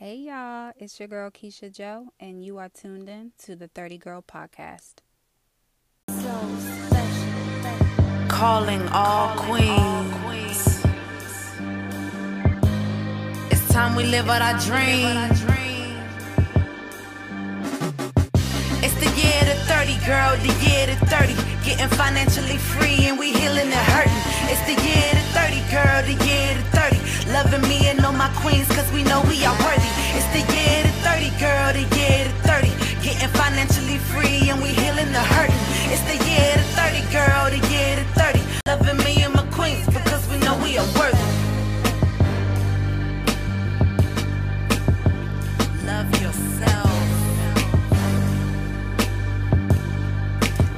[0.00, 3.98] Hey y'all, it's your girl Keisha Joe, and you are tuned in to the 30
[3.98, 4.98] Girl Podcast.
[8.28, 10.84] Calling all queens.
[13.50, 15.16] It's time we live out our dream.
[18.84, 21.34] It's the year to 30, girl, the year to 30.
[21.64, 24.12] Getting financially free and we healing the hurting.
[24.46, 27.32] It's the year to 30, girl, the year to 30.
[27.32, 29.88] Loving me and all my queens, cause we know we are worthy.
[30.12, 32.68] It's the year to 30, girl, the year to 30.
[33.02, 35.56] Getting financially free and we healing the hurting.
[35.88, 38.40] It's the year to 30, girl, the year to 30.
[38.66, 41.16] Loving me and my queens, because we know we are worthy.
[45.86, 46.92] Love yourself.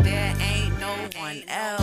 [0.05, 1.80] There ain't no one else.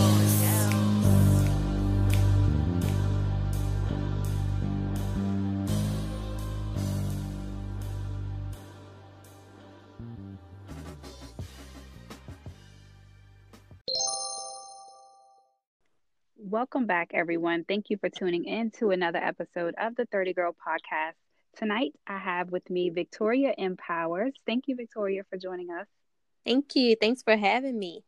[16.58, 17.62] Welcome back, everyone.
[17.62, 21.12] Thank you for tuning in to another episode of the 30 Girl Podcast.
[21.56, 24.32] Tonight, I have with me Victoria Empowers.
[24.44, 25.86] Thank you, Victoria, for joining us.
[26.44, 26.96] Thank you.
[27.00, 28.02] Thanks for having me.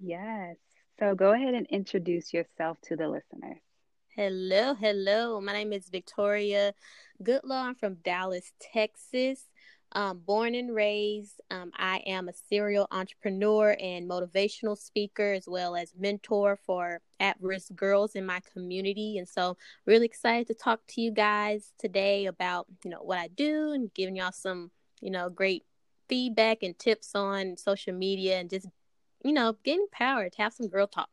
[0.00, 0.56] Yes.
[0.98, 3.60] So go ahead and introduce yourself to the listeners.
[4.16, 5.40] Hello, hello.
[5.40, 6.74] My name is Victoria
[7.22, 7.62] Goodlow.
[7.62, 9.44] I'm from Dallas, Texas.
[9.96, 15.76] Um, born and raised, um, I am a serial entrepreneur and motivational speaker, as well
[15.76, 19.18] as mentor for at-risk girls in my community.
[19.18, 19.56] And so,
[19.86, 23.94] really excited to talk to you guys today about you know what I do and
[23.94, 25.64] giving y'all some you know great
[26.08, 28.66] feedback and tips on social media and just
[29.24, 31.08] you know getting power to have some girl talk.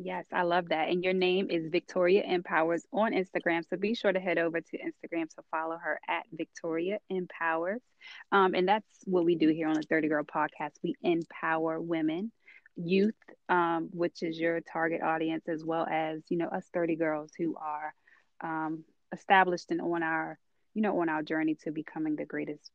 [0.00, 0.90] Yes, I love that.
[0.90, 3.68] And your name is Victoria Empowers on Instagram.
[3.68, 7.82] So be sure to head over to Instagram to follow her at Victoria Empowers.
[8.30, 10.74] Um, and that's what we do here on the 30 Girl Podcast.
[10.84, 12.30] We empower women,
[12.76, 13.16] youth,
[13.48, 17.56] um, which is your target audience, as well as, you know, us 30 girls who
[17.56, 17.92] are
[18.40, 20.38] um, established and on our,
[20.74, 22.70] you know, on our journey to becoming the greatest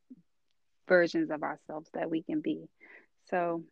[0.90, 2.68] versions of ourselves that we can be.
[3.30, 3.64] So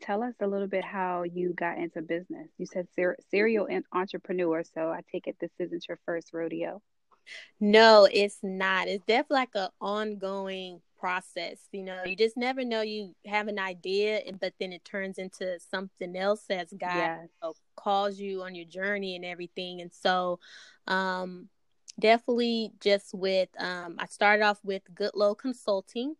[0.00, 2.48] tell us a little bit how you got into business.
[2.58, 6.82] You said ser- serial entrepreneur, so I take it this isn't your first rodeo.
[7.60, 8.88] No, it's not.
[8.88, 11.58] It's definitely like an ongoing process.
[11.72, 12.80] You know, you just never know.
[12.82, 17.20] You have an idea, but then it turns into something else as God Yes.
[17.22, 19.80] you know, calls you on your journey and everything.
[19.80, 20.40] And so,
[20.86, 21.48] um,
[21.98, 26.16] definitely just with um, I started off with Goodlow Consulting,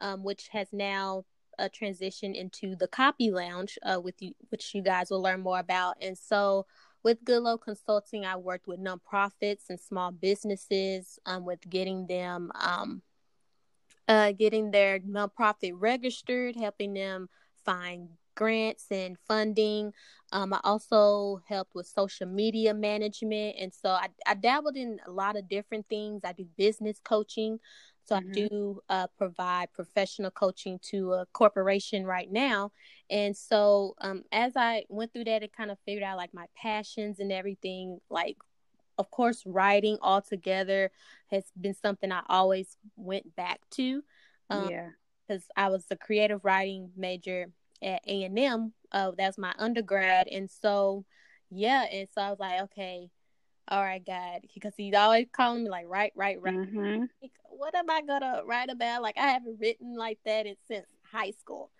[0.00, 1.24] um, which has now
[1.58, 5.58] a transition into the Copy Lounge, uh, with you, which you guys will learn more
[5.58, 5.96] about.
[6.00, 6.66] And so,
[7.02, 13.02] with Goodlow Consulting, I worked with nonprofits and small businesses um, with getting them, um,
[14.08, 17.28] uh, getting their nonprofit registered, helping them
[17.64, 19.92] find grants and funding.
[20.32, 25.10] Um, I also helped with social media management, and so I, I dabbled in a
[25.10, 26.22] lot of different things.
[26.24, 27.58] I do business coaching.
[28.06, 28.18] So Mhm.
[28.18, 32.72] I do uh, provide professional coaching to a corporation right now,
[33.10, 36.46] and so um, as I went through that, it kind of figured out like my
[36.56, 38.00] passions and everything.
[38.10, 38.36] Like,
[38.98, 40.90] of course, writing altogether
[41.30, 44.02] has been something I always went back to.
[44.50, 44.90] Um, yeah.
[45.28, 47.46] because I was a creative writing major
[47.82, 48.72] at A and M.
[48.92, 51.04] Uh, that's my undergrad, and so
[51.50, 53.10] yeah, and so I was like, okay,
[53.68, 56.54] all right, God, because he's always calling me like, write, write, write.
[56.54, 59.02] hmm Like, what am I gonna write about?
[59.02, 61.70] Like, I haven't written like that in, since high school,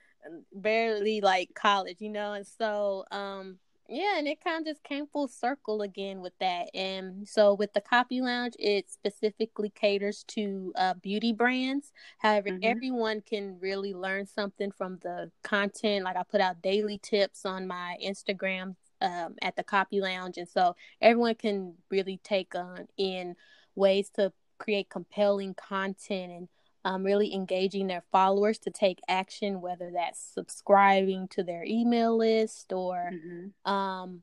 [0.52, 2.32] barely like college, you know.
[2.32, 6.68] And so, um, yeah, and it kind of just came full circle again with that.
[6.74, 11.92] And so, with the Copy Lounge, it specifically caters to uh, beauty brands.
[12.18, 12.60] However, Mhm.
[12.62, 16.04] everyone can really learn something from the content.
[16.04, 20.48] Like, I put out daily tips on my Instagram um, at the Copy Lounge, and
[20.48, 23.36] so everyone can really take on in
[23.76, 26.48] ways to create compelling content and
[26.84, 32.72] um, really engaging their followers to take action, whether that's subscribing to their email list
[32.72, 34.22] or, hmm um,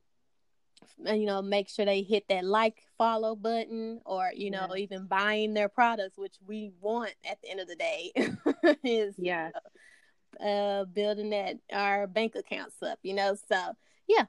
[1.06, 4.80] you know, make sure they hit that like follow button or, you know, Yes.
[4.80, 8.12] even buying their products, which we want at the end of the day
[8.84, 9.52] is Yes.
[10.40, 13.36] uh, building that our bank accounts up, you know.
[13.50, 13.74] So,
[14.08, 14.26] yeah.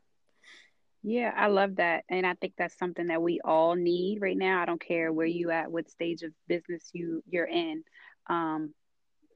[1.06, 2.04] Yeah, I love that.
[2.08, 4.62] And I think that's something that we all need right now.
[4.62, 7.84] I don't care where you at, what stage of business you you're in.
[8.26, 8.72] Um,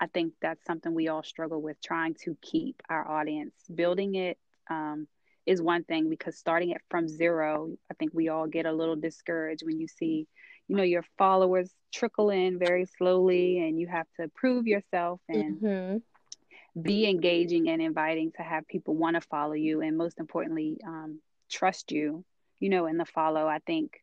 [0.00, 3.54] I think that's something we all struggle with trying to keep our audience.
[3.72, 4.38] Building it
[4.70, 5.06] um,
[5.44, 8.96] is one thing because starting it from zero, I think we all get a little
[8.96, 10.26] discouraged when you see,
[10.68, 15.60] you know your followers trickle in very slowly and you have to prove yourself and
[15.60, 16.82] mm-hmm.
[16.82, 21.18] be engaging and inviting to have people want to follow you and most importantly um,
[21.48, 22.24] trust you
[22.60, 23.46] you know in the follow.
[23.46, 24.02] I think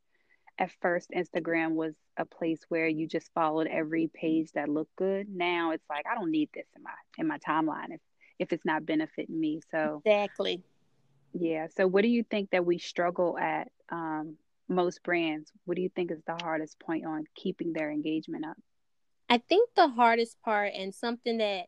[0.58, 5.28] at first instagram was a place where you just followed every page that looked good.
[5.30, 8.02] Now it's like i don't need this in my in my timeline if
[8.40, 9.62] if it's not benefiting me.
[9.72, 10.64] So exactly.
[11.34, 11.68] Yeah.
[11.76, 14.38] So what do you think that we struggle at um,
[14.68, 18.58] most brands, what do you think is the hardest point on keeping their engagement up?
[19.30, 21.66] I think the hardest part and something that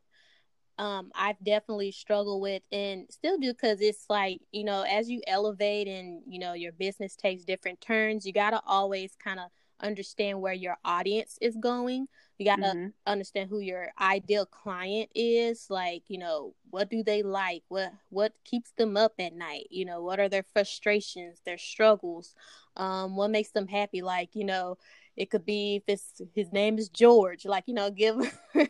[0.77, 5.21] um, I've definitely struggled with and still do because it's like, you know, as you
[5.27, 9.47] elevate and, you know, your business takes different turns, you got to always kind of
[9.79, 12.07] understand where your audience is going.
[12.37, 12.87] You got to mm-hmm.
[13.07, 15.67] understand who your ideal client is.
[15.69, 17.63] Like, you know, what do they like?
[17.69, 19.67] What what keeps them up at night?
[19.71, 22.35] You know, what are their frustrations, their struggles?
[22.75, 24.03] Um, what makes them happy?
[24.03, 24.77] Like, you know,
[25.15, 28.17] it could be if it's his name is George, like, you know, give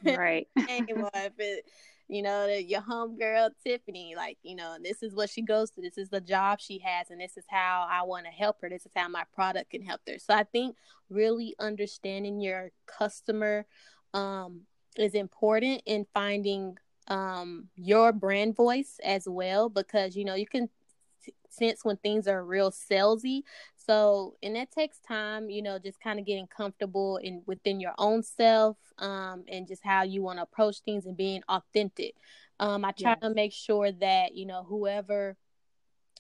[0.06, 0.48] right.
[0.56, 1.65] name, if it,
[2.07, 5.81] you know, your homegirl Tiffany, like, you know, this is what she goes to.
[5.81, 8.69] This is the job she has, and this is how I want to help her.
[8.69, 10.18] This is how my product can help her.
[10.18, 10.77] So I think
[11.09, 13.65] really understanding your customer
[14.13, 14.62] um,
[14.98, 16.77] is important in finding
[17.09, 20.69] um, your brand voice as well, because, you know, you can
[21.50, 23.42] sense when things are real salesy.
[23.88, 27.94] So, and that takes time, you know, just kind of getting comfortable in within your
[27.98, 32.16] own self, um, and just how you want to approach things and being authentic.
[32.60, 33.19] Um, I try yes.
[33.22, 35.38] to make sure that you know whoever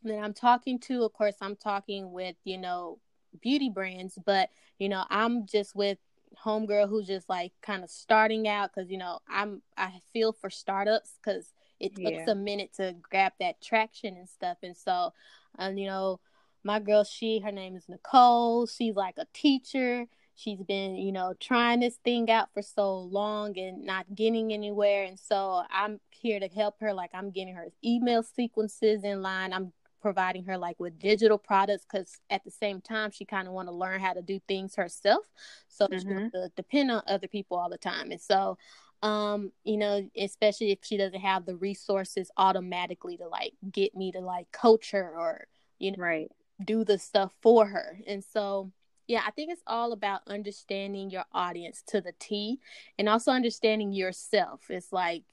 [0.03, 2.99] that I'm talking to, of course, I'm talking with you know
[3.41, 4.49] beauty brands, but
[4.79, 5.97] you know, I'm just with
[6.43, 10.49] homegirl who's just like kind of starting out because you know I'm I feel for
[10.49, 12.31] startups because it takes yeah.
[12.31, 15.13] a minute to grab that traction and stuff, and so
[15.59, 16.19] um, you know
[16.63, 18.67] my girl, she, her name is Nicole.
[18.67, 20.05] She's like a teacher.
[20.35, 25.03] She's been, you know, trying this thing out for so long and not getting anywhere.
[25.05, 26.93] And so I'm here to help her.
[26.93, 29.51] Like I'm getting her email sequences in line.
[29.51, 33.53] I'm providing her like with digital products because at the same time she kind of
[33.53, 35.25] want to learn how to do things herself
[35.67, 35.97] so mm-hmm.
[35.97, 38.57] she doesn't depend on other people all the time and so
[39.03, 44.11] um you know especially if she doesn't have the resources automatically to like get me
[44.11, 45.45] to like coach her or
[45.79, 46.31] you know right
[46.63, 47.99] do the stuff for her.
[48.07, 48.71] And so,
[49.07, 52.59] yeah, I think it's all about understanding your audience to the T
[52.97, 54.61] and also understanding yourself.
[54.69, 55.23] It's like,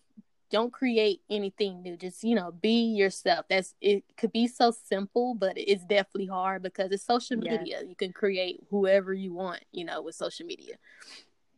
[0.51, 1.97] don't create anything new.
[1.97, 3.47] Just, you know, be yourself.
[3.49, 7.79] That's it could be so simple, but it's definitely hard because it's social media.
[7.81, 7.85] Yes.
[7.89, 10.77] You can create whoever you want, you know, with social media.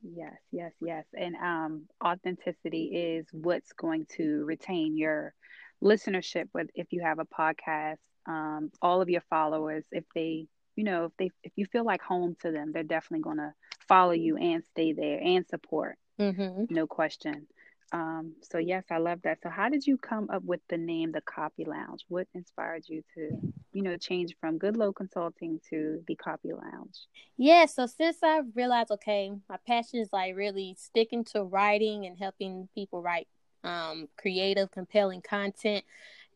[0.02, 1.04] Yes, yes, yes.
[1.12, 2.84] And um authenticity
[3.18, 5.34] is what's going to retain your
[5.82, 7.96] listenership with if you have a podcast
[8.26, 12.02] um, all of your followers if they you know if they if you feel like
[12.02, 13.52] home to them they're definitely going to
[13.88, 15.96] follow you and stay there and support.
[16.20, 16.64] Mm-hmm.
[16.70, 17.46] no question.
[17.92, 19.38] Um, so yes i love that.
[19.42, 22.04] So how did you come up with the name the copy lounge?
[22.08, 23.30] What inspired you to
[23.72, 26.96] you know change from Goodlow consulting to the copy lounge?
[27.36, 32.18] Yeah so since i realized okay my passion is like really sticking to writing and
[32.18, 33.28] helping people write
[33.64, 35.84] um, creative compelling content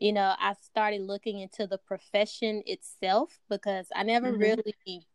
[0.00, 4.41] you know, I started looking into the profession itself because I never mm-hmm.
[4.41, 5.06] really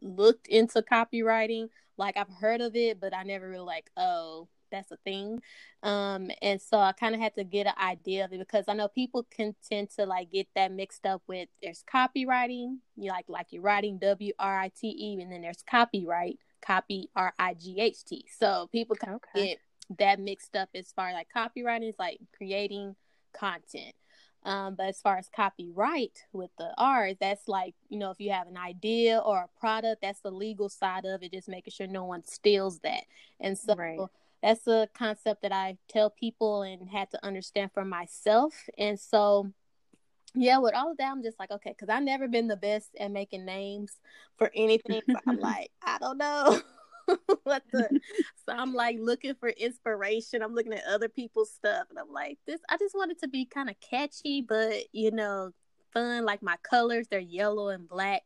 [0.00, 1.68] looked into copywriting.
[1.96, 5.40] Like I've heard of it, but I never really like, oh, that's a thing.
[5.82, 8.74] Um, and so I kind of had to get an idea of it because I
[8.74, 13.24] know people can tend to like get that mixed up with there's copywriting, you like
[13.28, 17.54] like you're writing W R I T E, and then there's copyright, copy R I
[17.54, 18.26] G H T.
[18.38, 19.46] So people can okay.
[19.46, 19.58] get
[19.98, 22.94] that mixed up as far as like copywriting is like creating
[23.32, 23.94] content.
[24.44, 28.30] Um, but as far as copyright with the R, that's like, you know, if you
[28.30, 31.86] have an idea or a product, that's the legal side of it, just making sure
[31.86, 33.04] no one steals that.
[33.40, 33.98] And so right.
[34.42, 38.54] that's a concept that I tell people and had to understand for myself.
[38.78, 39.52] And so,
[40.34, 42.90] yeah, with all of that, I'm just like, okay, because I've never been the best
[42.98, 43.98] at making names
[44.36, 45.02] for anything.
[45.26, 46.60] I'm like, I don't know.
[47.44, 48.00] what the
[48.46, 50.42] so i'm like looking for inspiration.
[50.42, 53.44] I'm looking at other people's stuff and i'm like this i just wanted to be
[53.44, 55.52] kind of catchy but you know
[55.92, 58.22] fun like my colors they're yellow and black.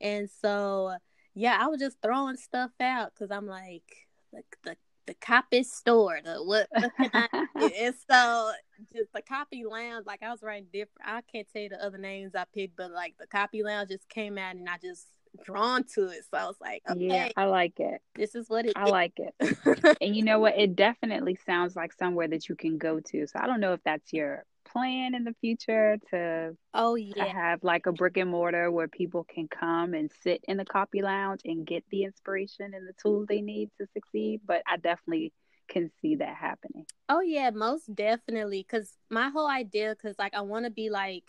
[0.00, 0.96] And so
[1.34, 6.20] yeah i was just throwing stuff out because i'm like the, the the copy store
[6.24, 8.52] the what and so
[8.94, 11.98] just the copy lounge like i was writing different i can't tell you the other
[11.98, 15.06] names i picked but like the copy lounge just came out and i just
[15.44, 16.24] drawn to it.
[16.30, 18.00] So I was like, okay, yeah, I like it.
[18.16, 18.90] This is what it I is.
[18.90, 19.96] like it.
[20.00, 20.58] and you know what?
[20.58, 23.26] It definitely sounds like somewhere that you can go to.
[23.26, 27.24] So I don't know if that's your plan in the future to oh to yeah
[27.24, 31.02] have like a brick and mortar where people can come and sit in the copy
[31.02, 34.40] lounge and get the inspiration and the tools they need to succeed.
[34.46, 35.32] But I definitely
[35.68, 36.84] can see that happening.
[37.08, 41.24] oh yeah most definitely because my whole idea because like i want to be like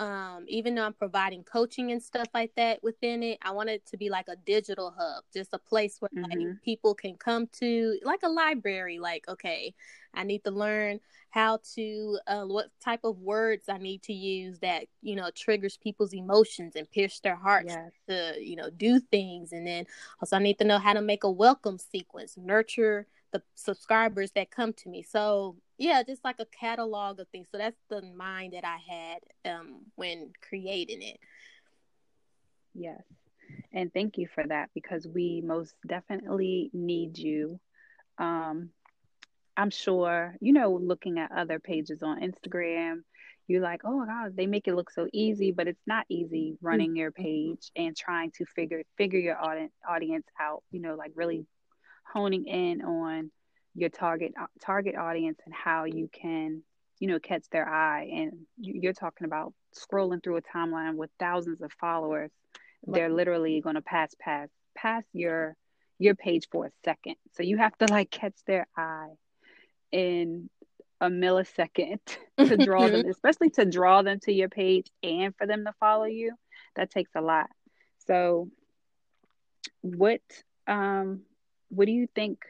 [0.00, 3.84] um even though i'm providing coaching and stuff like that within it i want it
[3.86, 6.60] to be like a digital hub just a place where like Mhm.
[6.64, 9.74] people can come to like a library like okay
[10.14, 14.58] i need to learn how to uh, what type of words i need to use
[14.60, 17.92] that you know triggers people's emotions and pierce their hearts Yes.
[18.08, 19.84] to you know do things and then
[20.22, 24.50] also i need to know how to make a welcome sequence nurture the subscribers that
[24.50, 28.52] come to me so yeah just like a catalog of things so that's the mind
[28.52, 31.18] that i had um when creating it
[32.74, 33.02] Yes.
[33.72, 37.60] And thank you for that because we most definitely need you.
[38.18, 38.70] Um,
[39.56, 43.02] I'm sure, you know, looking at other pages on Instagram,
[43.48, 46.56] you're like, oh my God, they make it look so easy, but it's not easy
[46.62, 51.10] running your page and trying to figure figure your audience audience out, you know, like
[51.16, 51.44] really
[52.12, 53.30] honing in on
[53.74, 56.62] your target target audience and how you can,
[56.98, 58.10] you know, catch their eye.
[58.12, 62.30] And you- you're talking about scrolling through a timeline with thousands of followers.
[62.86, 65.56] They're literally going to pass past past your
[65.98, 67.16] your page for a second.
[67.32, 69.10] So you have to like catch their eye
[69.92, 70.48] in
[71.00, 72.00] a millisecond
[72.44, 76.04] to draw them, especially to draw them to your page and for them to follow
[76.04, 76.34] you.
[76.76, 77.50] That takes a lot.
[78.06, 78.50] So
[79.82, 80.22] what
[80.66, 81.22] um
[81.70, 82.40] what do you think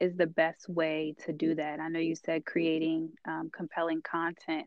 [0.00, 1.80] is the best way to do that?
[1.80, 4.66] I know you said creating um, compelling content.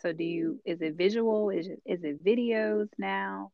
[0.00, 1.50] So do you is it visual?
[1.50, 3.52] Is it is it videos now?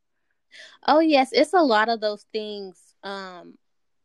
[0.87, 3.55] oh yes it's a lot of those things um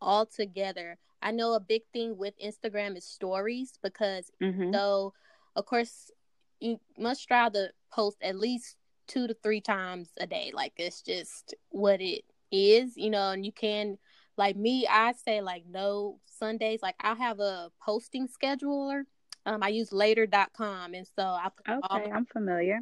[0.01, 4.73] all together i know a big thing with instagram is stories because Mm-hmm.
[4.73, 5.13] So,
[5.55, 6.11] of course,
[6.59, 8.77] you must try to post at least
[9.07, 10.51] two to three times a day.
[10.53, 13.31] Like it's just what it is, you know.
[13.31, 13.97] And you can,
[14.39, 16.81] like me, I say like no Sundays.
[16.81, 19.03] Like I have a posting scheduler.
[19.45, 22.79] Um, I use later.com, and so I put all Okay, my, I'm familiar.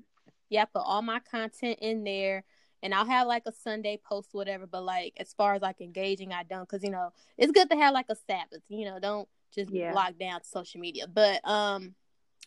[0.50, 2.44] yeah, I put all my content in there.
[2.84, 4.68] And I'll have like a Sunday post, whatever.
[4.68, 7.76] But like as far as like engaging, I don't, because you know it's good to
[7.78, 8.62] have like a Sabbath.
[8.70, 9.94] You know, don't just Yeah.
[9.94, 11.08] lock down social media.
[11.08, 11.96] But um,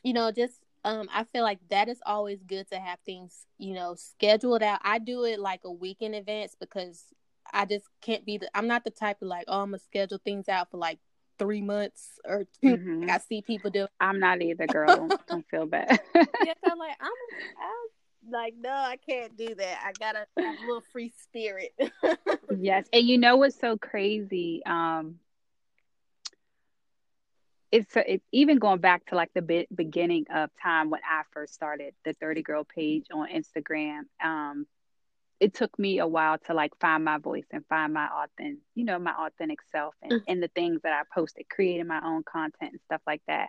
[0.04, 3.74] you know, just um, I feel like that is always good to have things, you
[3.74, 4.80] know, scheduled out.
[4.84, 7.04] I do it like a week in advance because
[7.52, 8.50] I just can't be the.
[8.54, 10.98] I'm not the type of like, oh, I'm gonna schedule things out for like
[11.38, 13.00] three months or 2 Mhm.
[13.02, 13.86] Like I see people do.
[13.98, 14.86] I'm not either, girl.
[14.86, 15.98] Don't, don't feel bad.
[16.14, 17.10] Yeah, I'm like, I'm,
[17.58, 19.82] I'm like, no, I can't do that.
[19.84, 21.72] I gotta have a little free spirit.
[22.58, 24.62] yes, and you know what's so crazy?
[24.66, 25.18] Um,
[27.72, 31.54] it's it's even going back to like the be- beginning of time when I first
[31.54, 34.02] started the 30 Girl page on Instagram.
[34.22, 34.66] Um,
[35.40, 38.84] it took me a while to like find my voice and find my authentic, you
[38.84, 40.24] know, my authentic self and, Mm.
[40.28, 43.48] and the things that I posted, creating my own content and stuff like that.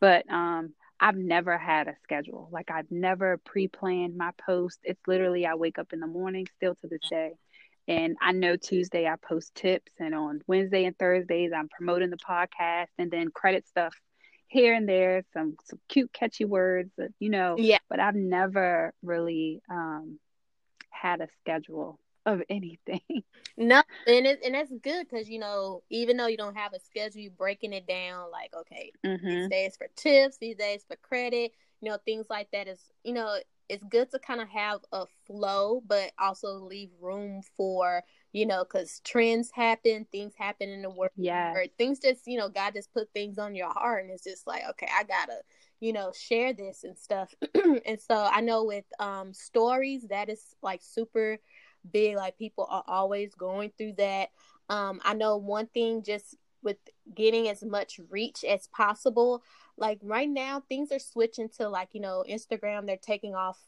[0.00, 2.48] But um, I've never had a schedule.
[2.52, 4.78] Like I've never pre-planned my post.
[4.84, 7.32] It's literally I wake up in the morning still to this day.
[7.88, 12.18] And I know Tuesday I post tips and on Wednesday and Thursdays I'm promoting the
[12.18, 13.94] podcast and then credit stuff
[14.46, 18.92] here and there, some some cute catchy words, uh, you know, yeah, but I've never
[19.02, 20.18] really um
[21.00, 23.00] had a schedule of anything.
[23.56, 26.80] no, and it, and that's good because you know, even though you don't have a
[26.80, 28.30] schedule, you're breaking it down.
[28.30, 32.50] Like, okay, hmm these days for tips, these days for credit, you know, things like
[32.52, 33.38] that is, you know,
[33.68, 38.02] it's good to kind of have a flow, but also leave room for,
[38.32, 41.52] you know, because trends happen, things happen in the world, Yeah.
[41.54, 44.46] or things just, you know, God just put things on your heart, and it's just
[44.46, 45.38] like, okay, I gotta,
[45.80, 47.34] you know, share this and stuff.
[47.86, 51.38] and so I know with um stories, that is like super
[51.90, 52.16] big.
[52.16, 54.30] Like people are always going through that.
[54.68, 56.76] Um, I know one thing just with
[57.14, 59.42] getting as much reach as possible
[59.76, 63.58] like right now things are switching to like you know instagram they're taking off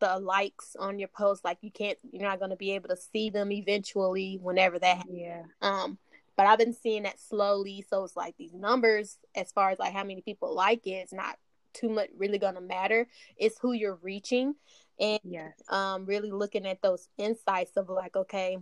[0.00, 2.96] the likes on your post like you can't you're not going to be able to
[2.96, 5.18] see them eventually whenever that happens.
[5.18, 5.42] Yeah.
[5.60, 5.98] um
[6.36, 9.92] but i've been seeing that slowly so it's like these numbers as far as like
[9.92, 11.36] how many people like it it's not
[11.78, 13.06] too much really to matter
[13.36, 14.54] it's who you're reaching
[14.98, 15.52] and Yes.
[15.68, 18.58] um really looking at those insights of like okay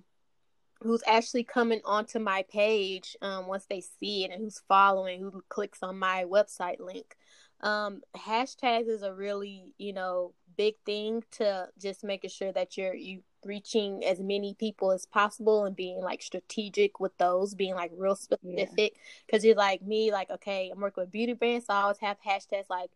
[0.82, 5.42] who's actually coming onto my page um, once they see it and who's following who
[5.48, 7.16] clicks on my website link.
[7.62, 12.94] Um, hashtags is a really you know big thing to just making sure that you're
[12.94, 17.92] you reaching as many people as possible and being like strategic with those being like
[17.96, 18.96] real specific.
[19.24, 22.18] Because you're like me like okay i'm working with beauty brands so i always have
[22.20, 22.90] hashtags like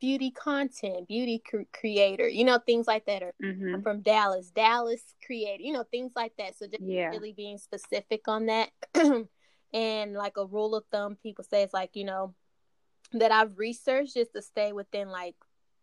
[0.00, 3.22] beauty content, beauty cr- creator, you know, things like that.
[3.22, 3.74] Or Mhm.
[3.74, 6.56] I'm from Dallas, Dallas creator, you know, things like that.
[6.56, 7.10] So just Yeah.
[7.10, 8.70] really being specific on that.
[9.72, 12.34] and like a rule of thumb, people say it's like, you know,
[13.12, 15.36] that I've researched is to stay within like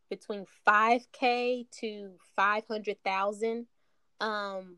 [0.10, 3.68] between 5k to 500,000
[4.22, 4.78] um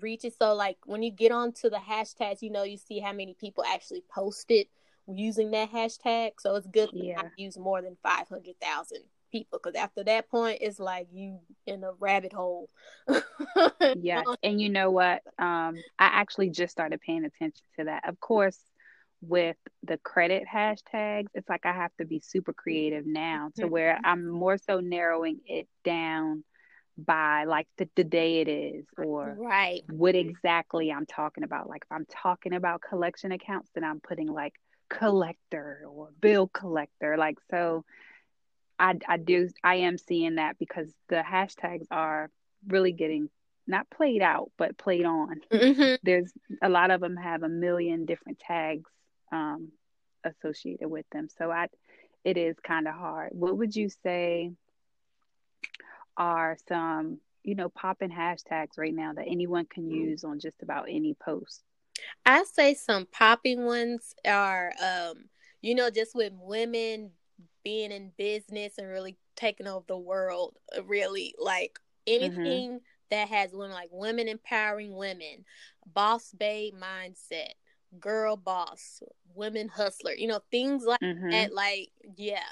[0.00, 3.34] reaches so like when you get onto the hashtags you know you see how many
[3.34, 4.66] people actually posted
[5.12, 7.16] using that hashtag so it's good to Yeah.
[7.16, 8.98] not use more than 500,000
[9.32, 12.68] people because after that point it's like you in a rabbit hole
[14.00, 14.26] Yes.
[14.42, 15.22] And you know what?
[15.38, 18.08] Um, I actually just started paying attention to that.
[18.08, 18.58] Of course,
[19.20, 23.98] with the credit hashtags, it's like I have to be super creative now to where
[24.04, 26.44] I'm more so narrowing it down
[26.96, 31.68] by like the, the day it is or right what exactly I'm talking about.
[31.68, 34.54] Like if I'm talking about collection accounts, then I'm putting like
[34.88, 37.16] collector or bill collector.
[37.16, 37.84] Like so
[38.78, 42.30] I I do I am seeing that because the hashtags are
[42.66, 43.28] really getting
[43.66, 45.40] not played out but played on.
[45.50, 45.98] Mhm.
[46.02, 48.90] There's a lot of them have a million different tags
[49.32, 49.72] um
[50.24, 51.28] associated with them.
[51.28, 51.68] So I
[52.24, 53.30] it is kind of hard.
[53.32, 54.52] What would you say
[56.16, 60.86] are some, you know, popping hashtags right now that anyone can use on just about
[60.88, 61.62] any post?
[62.26, 65.24] I say some popping ones are, um,
[65.62, 67.10] you know, just with women
[67.64, 70.56] being in business and really taking over the world.
[70.76, 75.44] uh, Really, like anything that has women, like women empowering women,
[75.86, 77.52] boss babe mindset,
[77.98, 79.02] girl boss,
[79.34, 80.12] women hustler.
[80.12, 81.30] You know, things like Mhm.
[81.30, 81.52] that.
[81.54, 82.42] Like, yeah,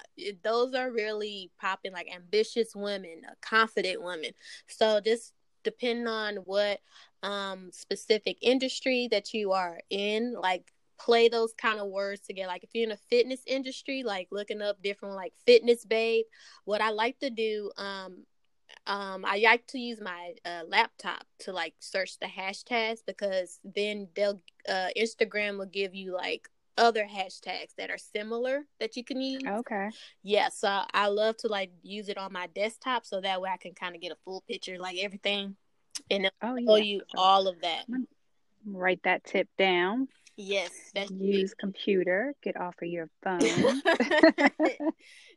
[0.42, 1.92] those are really popping.
[1.92, 4.32] Like ambitious women, uh, confident women.
[4.68, 5.32] So just
[5.66, 6.78] depending on what
[7.22, 12.48] um specific industry that you are in like play those kind of words together.
[12.48, 16.24] Like if you're in a fitness industry like looking up different like fitness babe
[16.64, 18.24] what i like to do um
[18.86, 24.08] um i like to use my uh, laptop to like search the hashtags because then
[24.14, 29.20] they'll uh instagram will give you like other hashtags that are similar that you can
[29.20, 29.88] use Okay.
[30.22, 33.56] yeah so i love to like use it on my desktop so that way i
[33.56, 35.56] can kind of get a full picture like everything
[36.10, 36.82] and Oh show yeah.
[36.84, 37.84] you So all of that
[38.66, 40.08] write that tip down.
[40.36, 42.34] yes that's Use computer.
[42.42, 43.80] Get off of your phone.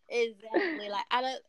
[0.10, 1.42] exactly like i don't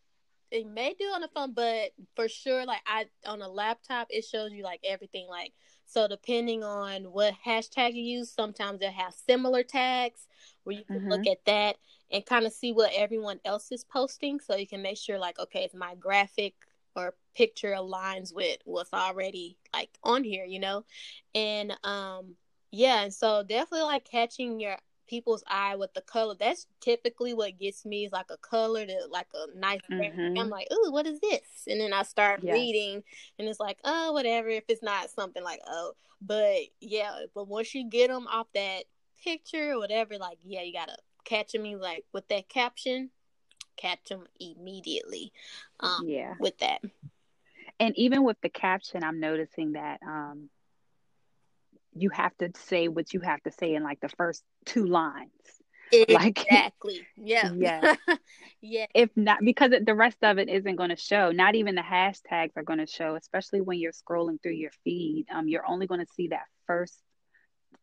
[0.51, 4.25] it may do on the phone but for sure like i on a laptop it
[4.25, 5.53] shows you like everything like
[5.91, 10.29] so depending on what hashtag you use sometimes they'll have similar tags
[10.65, 11.77] where you can look at that
[12.11, 14.41] and kind of see what everyone else is posting.
[14.41, 16.55] So you can make sure like okay if my graphic
[16.97, 20.85] or picture aligns with what's already like on here you know?
[21.35, 22.35] And um
[22.71, 24.77] yeah and so definitely like catching your
[25.11, 29.11] people's eye with the color that's typically what gets me is like a color that
[29.11, 29.81] like a nice.
[29.91, 30.39] Mhm.
[30.41, 32.55] i'm like ooh what is this and then i start Yes.
[32.55, 33.03] reading
[33.39, 37.75] and it's like oh whatever if it's not something like oh but yeah but once
[37.75, 38.85] you get them off that
[39.25, 43.11] picture or whatever like yeah you gotta catch me like with that caption
[43.77, 45.33] catch them immediately
[45.81, 46.35] um yeah.
[46.39, 46.81] with that
[47.81, 50.51] And even with the caption, I'm noticing that um
[51.95, 55.31] you have to say what you have to say in like the first two lines.
[56.09, 57.51] Like- exactly yeah
[58.61, 61.33] yeah If not, because it, the rest of it isn't going to show.
[61.33, 65.27] Not even the hashtags are going to show, especially when you're scrolling through your feed.
[65.35, 67.03] Um, you're only going to see that first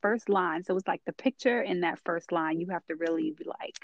[0.01, 0.63] first line.
[0.63, 2.59] So it's like the picture in that first line.
[2.61, 3.75] You have to really like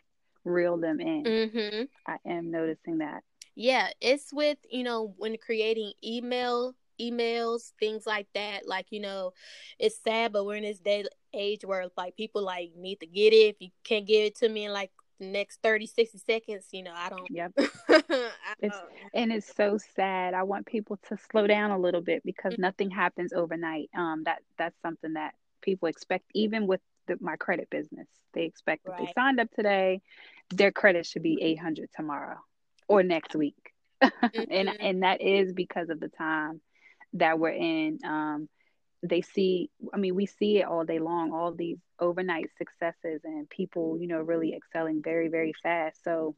[0.45, 1.23] reel them in.
[1.23, 1.83] mm-hmm.
[2.07, 3.23] I am noticing that.
[3.55, 9.31] yeah it's with you know when creating email emails things like that like you know
[9.79, 11.03] it's sad but we're in this day
[11.33, 14.47] age where like people like need to get it if you can't give it to
[14.49, 17.51] me in like the next 30 60 seconds you know i don't Yep.
[17.89, 18.77] I It's
[19.13, 20.33] and it's so sad.
[20.33, 22.59] I want people to slow down a little bit because Mhm.
[22.59, 23.89] nothing happens overnight.
[23.97, 28.07] Um, that that's something that people expect, even with the, my credit business.
[28.33, 30.01] They expect if they signed up today,
[30.49, 32.37] their credit should be eight hundred tomorrow
[32.87, 34.77] or next week, and Mhm.
[34.79, 36.61] and that is because of the time
[37.13, 37.99] that we're in.
[38.03, 38.49] Um,
[39.01, 43.49] they see, I mean, we see it all day long, all these overnight successes and
[43.49, 46.03] people, you know, really excelling very, very fast.
[46.03, 46.35] So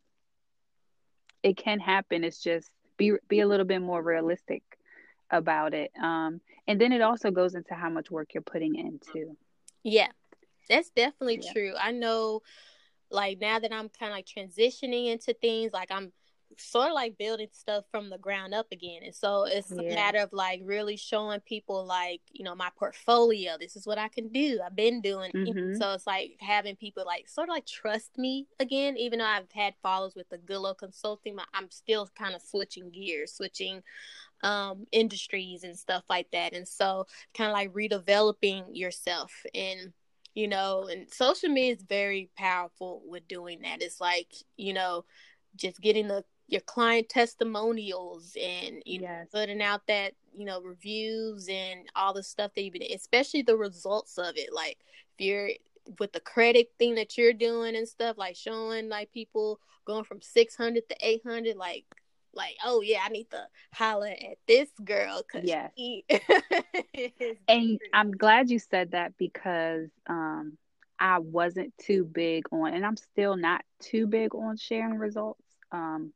[1.43, 2.23] it can happen.
[2.23, 4.63] It's just be be a little bit more realistic
[5.29, 5.91] about it.
[6.01, 9.37] Um, and then it also goes into how much work you're putting into.
[9.83, 10.07] Yeah,
[10.67, 11.53] that's definitely Yeah.
[11.53, 11.73] true.
[11.79, 12.41] I know,
[13.11, 16.11] like now that I'm kind of like transitioning into things, like I'm
[16.57, 19.01] sort of like building stuff from the ground up again.
[19.03, 19.81] And so it's yeah.
[19.81, 23.57] a matter of like really showing people like, you know, my portfolio.
[23.59, 24.59] This is what I can do.
[24.65, 25.31] I've been doing.
[25.31, 25.75] Mm-hmm.
[25.75, 29.51] So it's like having people like sort of like trust me again, even though I've
[29.51, 33.81] had follows with the Goodlow Consulting, I'm still kind of switching gears, switching
[34.43, 36.53] um industries and stuff like that.
[36.53, 39.93] And so kind of like redeveloping yourself and
[40.35, 43.81] you know, and social media is very powerful with doing that.
[43.81, 45.05] It's like, you know,
[45.55, 51.47] just getting the your client testimonials and you know putting out that you know reviews
[51.49, 54.77] and all the stuff that you've been especially the results of it like
[55.17, 55.49] if you're
[55.99, 60.21] with the credit thing that you're doing and stuff like showing like people going from
[60.21, 61.85] 600 to 800 like
[62.33, 65.71] like oh yeah i need to holler at this girl because yes.
[67.47, 70.57] and i'm glad you said that because um
[70.99, 76.11] i wasn't too big on and i'm still not too big on sharing results um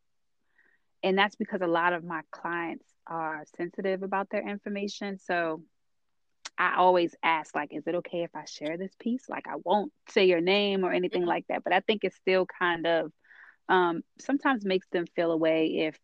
[1.03, 5.17] and that's because a lot of my clients are sensitive about their information.
[5.17, 5.63] So
[6.57, 9.29] i always ask like is it okay if i share this piece?
[9.29, 11.29] Like i won't say your name or anything mm-hmm.
[11.29, 13.11] like that but i think it's still kind of
[13.69, 15.97] um, sometimes makes them feel away if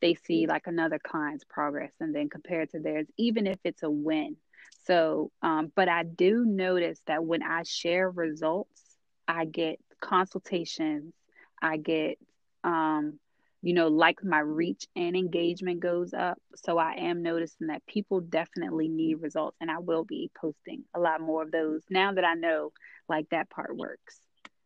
[0.00, 3.90] they see like another client's progress and then compare to theirs even if it's a
[3.90, 4.36] win.
[4.84, 8.82] So um, but i do notice that when i share results
[9.28, 11.14] i get consultations
[11.62, 12.18] i get
[12.64, 13.18] um,
[13.62, 16.38] you know, like my reach and engagement goes up.
[16.56, 21.00] So I am noticing that people definitely need results, and I will be posting a
[21.00, 22.72] lot more of those now that I know
[23.08, 24.18] like that part works.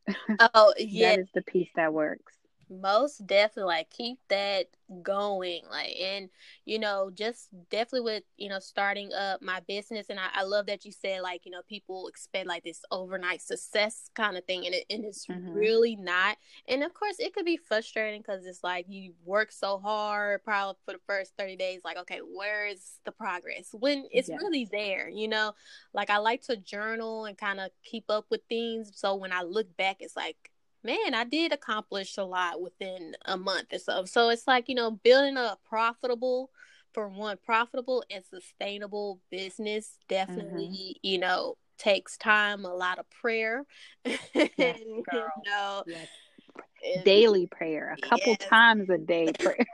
[0.54, 1.16] Oh, yeah.
[1.16, 2.32] that is the piece that works
[2.68, 4.66] most definitely like keep that
[5.02, 6.28] going like and
[6.64, 10.66] you know just definitely with you know starting up my business and I, I love
[10.66, 14.64] that you said like you know people expect like this overnight success kind of thing
[14.64, 15.50] and, it, and it's mm-hmm.
[15.50, 16.36] really not
[16.68, 20.76] and of course it could be frustrating because it's like you work so hard probably
[20.84, 24.40] for the first 30 days like okay where is the progress when it's yes.
[24.40, 25.52] really there you know
[25.94, 29.42] like i like to journal and kind of keep up with things so when i
[29.42, 30.50] look back it's like
[30.86, 34.04] man, I did accomplish a lot within a month or so.
[34.04, 36.50] So it's like, you know, building a profitable,
[36.94, 41.06] for one, profitable and sustainable business definitely, mm-hmm.
[41.06, 43.64] you know, takes time, a lot of prayer.
[44.34, 45.04] Yes, and, you
[45.44, 47.04] know, yes.
[47.04, 48.48] daily prayer, a couple yes.
[48.48, 49.66] times a day prayer.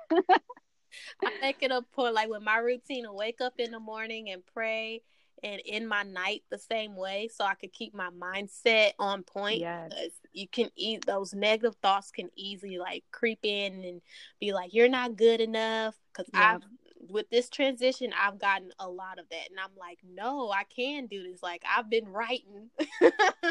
[1.23, 4.31] I make it a point like with my routine to wake up in the morning
[4.31, 5.03] and pray
[5.43, 9.61] and in my night the same way so I could keep my mindset on point.
[9.61, 9.93] Yes.
[10.33, 14.01] You can eat those negative thoughts can easily like creep in and
[14.41, 15.95] be like, you're not good enough.
[16.15, 16.63] Cause I've,
[17.09, 19.51] with this transition, I've gotten a lot of that.
[19.51, 21.43] And I'm like, no, I can do this.
[21.43, 22.71] Like I've been writing.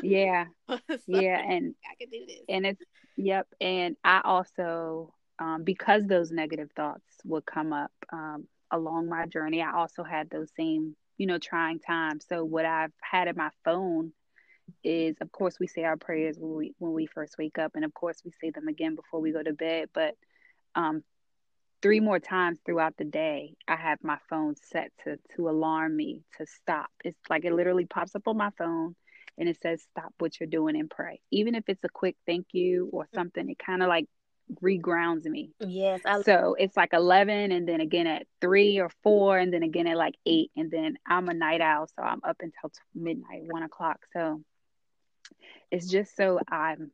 [0.02, 0.46] yeah.
[0.70, 0.78] so
[1.08, 1.40] yeah.
[1.40, 2.42] And I can do this.
[2.48, 2.82] And it's,
[3.18, 3.48] yep.
[3.60, 9.62] And I also, um, because those negative thoughts would come up, um, along my journey,
[9.62, 12.26] I also had those same you know, trying times.
[12.28, 14.12] So what I've had in my phone
[14.84, 17.86] is of course we say our prayers when we when we first wake up and
[17.86, 20.16] of course we say them again before we go to bed, but
[20.74, 21.04] um
[21.84, 26.24] three more times throughout the day I have my phone set to to alarm me
[26.40, 26.90] to stop.
[27.06, 28.96] It's like it literally pops up on my phone
[29.38, 31.22] and it says stop what you're doing and pray.
[31.30, 34.08] Even if it's a quick thank you or something, it kind of like
[34.62, 35.52] regrounds me.
[35.60, 36.02] Yes.
[36.06, 36.22] I...
[36.22, 39.98] So it's like 11 and then again at 3 or 4 and then again at
[39.98, 40.52] like 8.
[40.56, 41.88] And then I'm a night owl.
[41.88, 44.00] So I'm up until midnight, 1 o'clock.
[44.14, 44.42] So
[45.72, 46.92] it's just so I'm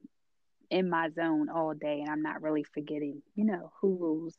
[0.70, 4.36] in my zone all day and I'm not really forgetting, you know, who rules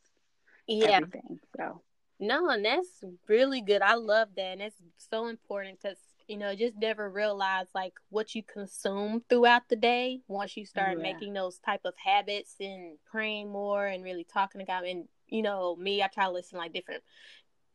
[0.67, 0.89] yeah.
[0.89, 1.41] everything.
[1.57, 1.83] So.
[2.21, 3.81] No, and that's really good.
[3.81, 4.43] I love that.
[4.43, 4.77] And it's
[5.11, 10.21] so important because you know, just never realize like what you consume throughout the day
[10.29, 11.03] once you start yeah.
[11.03, 14.85] making those type of habits and praying more and really talking to God.
[14.85, 17.03] And, you know, me, I try to listen like different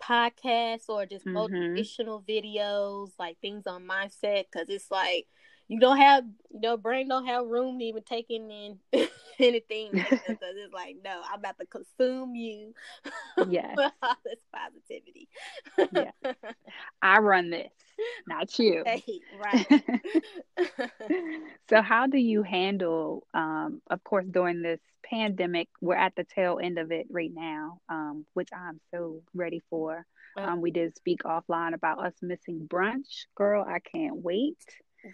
[0.01, 1.35] podcasts or just mm-hmm.
[1.35, 5.25] motivational videos, like things on mindset, because it's like
[5.67, 8.47] you don't have, you know, brain don't have room to even take in
[9.43, 12.73] anything because it's like, no, I'm about to consume you.
[13.47, 15.29] Yeah, all this positivity.
[15.93, 16.11] yeah,
[17.01, 17.71] I run this,
[18.27, 18.83] not you.
[18.85, 19.83] Hey, right.
[21.69, 23.27] so, how do you handle?
[23.33, 27.79] Um, of course, during this pandemic, we're at the tail end of it right now,
[27.89, 30.05] um, which I'm so ready for.
[30.35, 33.25] Um, we did speak offline about us missing brunch.
[33.35, 34.57] Girl, I can't wait.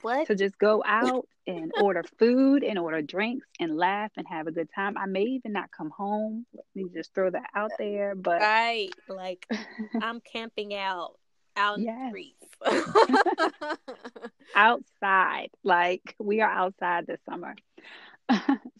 [0.01, 0.27] What?
[0.27, 4.51] To just go out and order food and order drinks and laugh and have a
[4.51, 4.97] good time.
[4.97, 6.45] I may even not come home.
[6.53, 8.15] Let me just throw that out there.
[8.15, 9.47] But right, like
[10.01, 11.13] I'm camping out
[11.57, 11.95] out yes.
[11.95, 12.45] the streets.
[14.55, 15.49] outside.
[15.63, 17.55] Like we are outside this summer.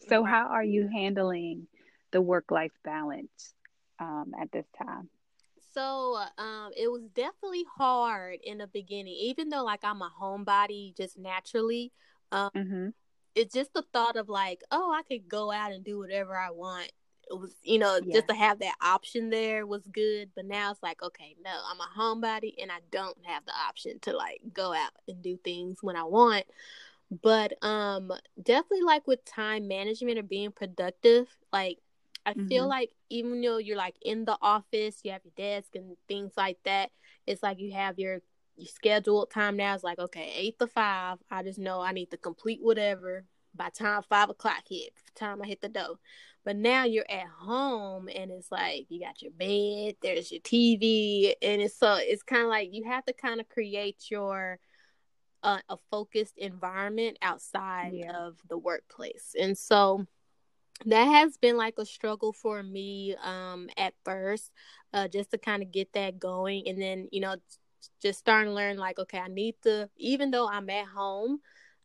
[0.07, 1.67] so how are you handling
[2.11, 3.53] the work life balance
[3.99, 5.09] um, at this time?
[5.79, 10.95] So um, it was definitely hard in the beginning, even though like I'm a homebody
[10.97, 11.93] just naturally.
[12.33, 12.87] Um, mm-hmm.
[13.33, 16.51] It's just the thought of like, oh, I could go out and do whatever I
[16.51, 16.91] want.
[17.31, 18.15] It was, you know, yeah.
[18.15, 20.31] just to have that option there was good.
[20.35, 23.99] But now it's like, okay, no, I'm a homebody and I don't have the option
[24.01, 26.43] to like go out and do things when I want.
[27.21, 28.11] But um,
[28.41, 31.77] definitely like with time management or being productive, like
[32.25, 32.47] I mm-hmm.
[32.47, 36.34] feel like even though you're like in the office, you have your desk and things
[36.38, 36.91] like that,
[37.25, 38.21] it's like you have your
[38.55, 39.73] your scheduled time now.
[39.73, 41.17] It's like okay, eight to five.
[41.32, 44.91] I just know I need to complete whatever by time five o'clock hit.
[45.15, 45.99] Time I hit the door.
[46.45, 51.34] But now you're at home and it's like you got your bed, there's your TV,
[51.41, 54.60] and it's so it's kind of like you have to kind of create your
[55.43, 58.12] uh, a focused environment outside yeah.
[58.12, 59.36] of the workplace.
[59.39, 60.05] And so
[60.85, 64.51] that has been like a struggle for me um at first
[64.93, 67.35] uh just to kind of get that going and then you know
[68.01, 71.39] just starting to learn like okay i need to even though i'm at home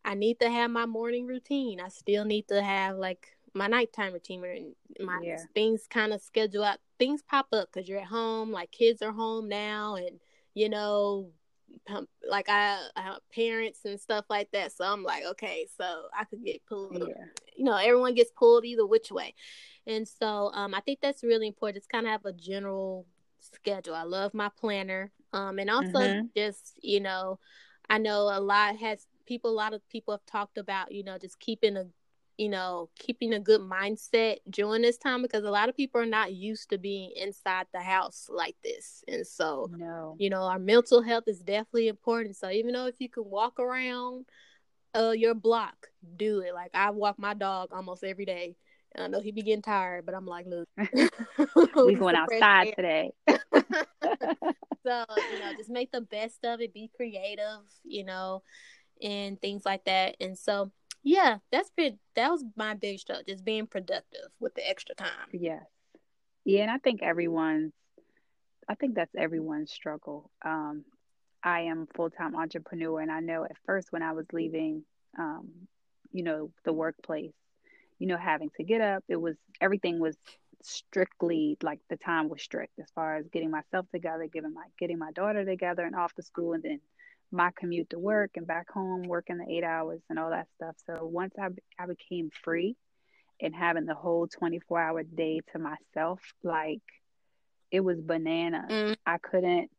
[0.04, 4.12] i need to have my morning routine i still need to have like my nighttime
[4.12, 4.74] routine and
[5.06, 5.38] my yeah.
[5.54, 9.12] things kind of schedule out things pop up because you're at home like kids are
[9.12, 10.20] home now and
[10.54, 11.30] you know
[12.28, 14.72] like I, I have parents and stuff like that.
[14.72, 16.98] So I'm like, okay, so I could get pulled.
[16.98, 17.24] Yeah.
[17.56, 19.34] You know, everyone gets pulled either which way.
[19.86, 21.82] And so um, I think that's really important.
[21.82, 23.06] Just kind of have a general
[23.40, 23.94] schedule.
[23.94, 25.12] I love my planner.
[25.32, 26.26] Um, and also mm-hmm.
[26.36, 27.38] just, you know,
[27.90, 31.18] I know a lot has people, a lot of people have talked about, you know,
[31.18, 31.86] just keeping a
[32.36, 36.06] you know, keeping a good mindset during this time because a lot of people are
[36.06, 39.04] not used to being inside the house like this.
[39.06, 40.16] And so, no.
[40.18, 42.36] you know, our mental health is definitely important.
[42.36, 44.26] So even though if you can walk around
[44.96, 46.54] uh your block, do it.
[46.54, 48.56] Like I walk my dog almost every day.
[48.94, 50.68] And I know he be getting tired, but I'm like, look,
[51.76, 53.12] we going outside today.
[53.28, 53.34] so,
[54.84, 58.42] you know, just make the best of it, be creative, you know,
[59.02, 60.16] and things like that.
[60.20, 60.70] And so
[61.04, 65.28] yeah, that's been that was my big struggle, just being productive with the extra time.
[65.32, 65.62] Yes.
[66.44, 67.72] Yeah, and I think everyone's
[68.68, 70.30] I think that's everyone's struggle.
[70.44, 70.84] Um,
[71.42, 74.84] I am full time entrepreneur and I know at first when I was leaving
[75.18, 75.50] um,
[76.10, 77.34] you know, the workplace,
[77.98, 80.16] you know, having to get up, it was everything was
[80.62, 84.98] strictly like the time was strict as far as getting myself together, getting my getting
[84.98, 86.80] my daughter together and off to school and then
[87.34, 90.76] my commute to work and back home, working the eight hours and all that stuff.
[90.86, 92.76] So once I, I became free
[93.40, 96.82] and having the whole 24 hour day to myself, like
[97.70, 98.66] it was banana.
[98.70, 98.96] Mm.
[99.04, 99.70] I couldn't,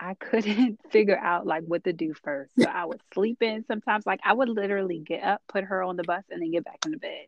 [0.00, 2.52] I couldn't figure out like what to do first.
[2.58, 4.04] So I was sleeping sometimes.
[4.04, 6.80] Like I would literally get up, put her on the bus, and then get back
[6.84, 7.26] in the bed.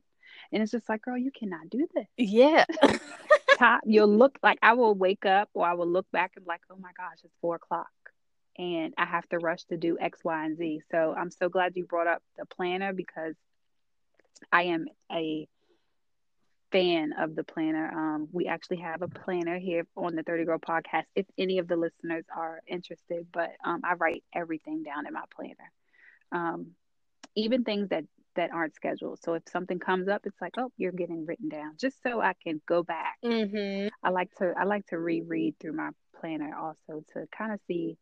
[0.51, 2.07] And it's just like, girl, you cannot do this.
[2.19, 2.65] Yeah.
[3.59, 6.63] Top, you'll look like I will wake up or I will look back and like,
[6.71, 7.87] oh my gosh, it's four o'clock
[8.59, 10.81] and I have to rush to do X, Y, and Z.
[10.91, 13.35] So I'm so glad you brought up the planner because
[14.51, 15.47] I am a
[16.73, 17.91] fan of the planner.
[17.93, 21.69] Um, we actually have a planner here on the 30 Girl podcast if any of
[21.69, 25.71] the listeners are interested, but um, I write everything down in my planner.
[26.33, 26.69] Um,
[27.37, 29.19] even things that that aren't scheduled.
[29.23, 32.33] So if something comes up, it's like, oh, you're getting written down, just so I
[32.43, 33.19] can go back.
[33.23, 33.89] Mm-hmm.
[34.03, 37.99] I like to I like to reread through my planner also to kind of see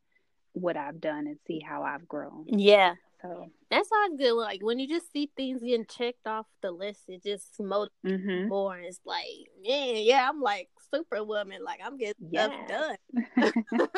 [0.52, 2.44] what I've done and see how I've grown.
[2.48, 2.94] Yeah.
[3.22, 4.32] So that's always good.
[4.32, 8.48] Like when you just see things getting checked off the list, it just motivates mm-hmm.
[8.48, 8.78] more.
[8.78, 9.26] It's like,
[9.62, 11.62] yeah, yeah, I'm like superwoman.
[11.62, 12.50] Like I'm getting yes.
[12.66, 12.96] stuff
[13.36, 13.90] done.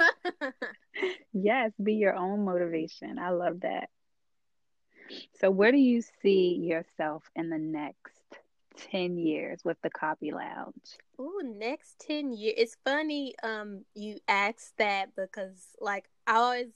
[1.33, 3.19] yes, be your own motivation.
[3.19, 3.91] I love that.
[5.41, 8.23] So where do you see yourself in the next
[8.91, 14.73] 10 years with the copy lounge oh next 10 years it's funny um you asked
[14.79, 16.69] that because like i always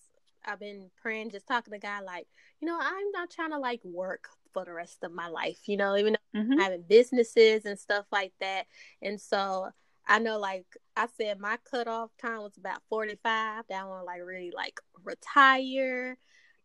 [0.45, 2.27] i've been praying just talking to god like
[2.61, 5.77] you know i'm not trying to like work for the rest of my life you
[5.77, 6.59] know even though mm-hmm.
[6.59, 8.67] having businesses and stuff like that
[9.03, 9.69] and so
[10.07, 14.07] i know like i said my cutoff time was about 45 that i want to
[14.07, 16.17] like really like retire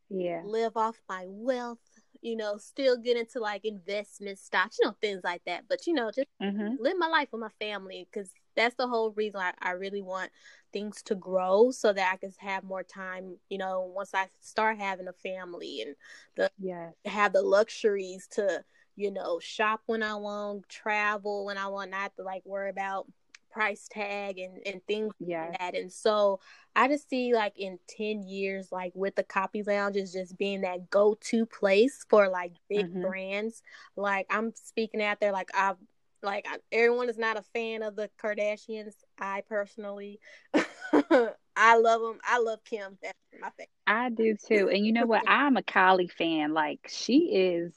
[0.09, 1.79] yeah live off my wealth
[2.21, 5.63] you know, still get into like investment stocks, you know, things like that.
[5.67, 6.75] But you know, just mm-hmm.
[6.79, 10.31] live my life with my family because that's the whole reason I, I really want
[10.73, 14.77] things to grow so that I can have more time, you know, once I start
[14.77, 15.95] having a family and
[16.35, 18.63] the yeah have the luxuries to,
[18.95, 23.07] you know, shop when I want, travel when I want, not to like worry about
[23.51, 25.47] price tag and and things yeah.
[25.47, 25.75] like that.
[25.75, 26.39] And so
[26.75, 30.89] I just see like in 10 years, like with the copy lounges just being that
[30.89, 33.01] go to place for like big mm-hmm.
[33.01, 33.61] brands.
[33.95, 35.77] Like I'm speaking out there, like I've
[36.23, 38.93] like I, everyone is not a fan of the Kardashians.
[39.19, 40.19] I personally,
[40.53, 42.19] I love them.
[42.23, 42.97] I love Kim.
[43.01, 43.69] That's my favorite.
[43.87, 44.69] I do too.
[44.69, 45.23] And you know what?
[45.27, 46.53] I'm a Kylie fan.
[46.53, 47.73] Like she is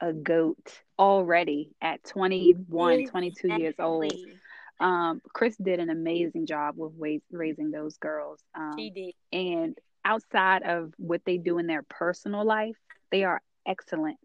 [0.00, 4.12] a goat already at 21, 22 years old.
[4.80, 6.92] Um, Kris did an amazing job with
[7.30, 8.40] raising those girls.
[8.54, 9.14] Um, she did.
[9.32, 12.76] And outside of what they do in their personal life,
[13.10, 14.18] they are excellent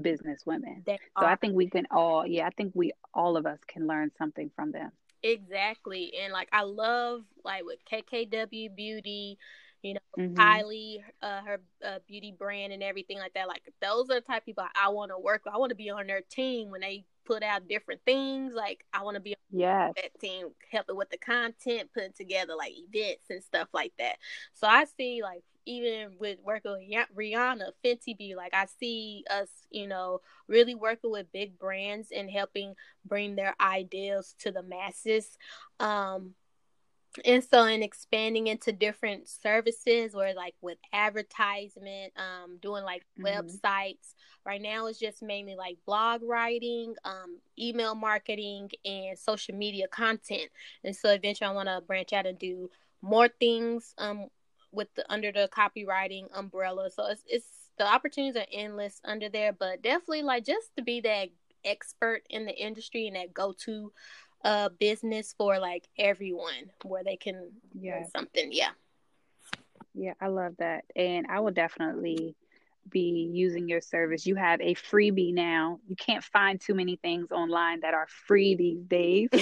[0.00, 0.82] business women.
[0.86, 1.26] They so.
[1.26, 4.50] I think we can all, yeah, I think we all of us can learn something
[4.54, 4.90] from them.
[5.22, 6.12] Exactly.
[6.22, 9.38] And like I love like with KKW Beauty,
[9.82, 10.34] you know, mm-hmm.
[10.34, 13.48] Kylie, uh, her uh, beauty brand and everything like that.
[13.48, 15.54] Like those are the type of people I want to work with.
[15.54, 18.52] I want to be on their team when they put out different things.
[18.54, 19.92] Like I want to be on yes.
[19.96, 24.16] that team, helping with the content, putting together like events and stuff like that.
[24.54, 29.48] So I see like even with working with Rihanna, Fenty Beauty, like I see us,
[29.70, 35.38] you know, really working with big brands and helping bring their ideals to the masses.
[35.78, 36.34] Um,
[37.24, 43.26] and so in expanding into different services or like with advertisement um doing like mm-hmm.
[43.26, 44.14] websites.
[44.44, 50.50] Right now it's just mainly like blog writing um email marketing and social media content.
[50.84, 52.70] And so eventually i want to branch out and do
[53.02, 54.28] more things um
[54.72, 56.90] with the under the copywriting umbrella.
[56.90, 57.46] So it's, it's
[57.78, 61.28] the opportunities are endless under there but definitely like just to be that
[61.64, 63.92] expert in the industry and that go-to
[64.44, 67.50] a business for like everyone where they can
[67.80, 68.04] yeah.
[68.14, 68.70] something yeah.
[69.94, 72.34] Yeah i love that and i will definitely
[72.90, 74.26] be using your service.
[74.26, 75.78] You have a freebie now.
[75.86, 79.28] You can't find too many things online that are free these days.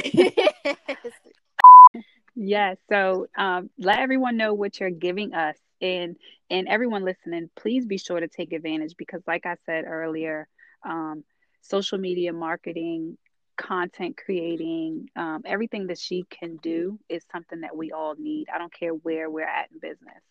[2.36, 6.16] Yes so um, let everyone know what you're giving us and
[6.48, 10.48] and everyone listening please be sure to take advantage because like i said earlier
[10.84, 11.24] um,
[11.60, 13.18] social media marketing
[13.60, 18.48] content creating, um, everything that she can do is something that we all need.
[18.52, 20.22] I don't care where we're at in business.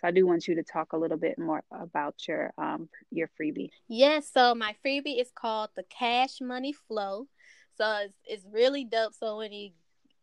[0.00, 3.28] So I do want you to talk a little bit more about your um, your
[3.40, 3.70] freebie.
[3.88, 7.26] Yes, so my freebie is called the Cash Money Flow.
[7.76, 9.14] So it's, it's really dope.
[9.14, 9.70] So when you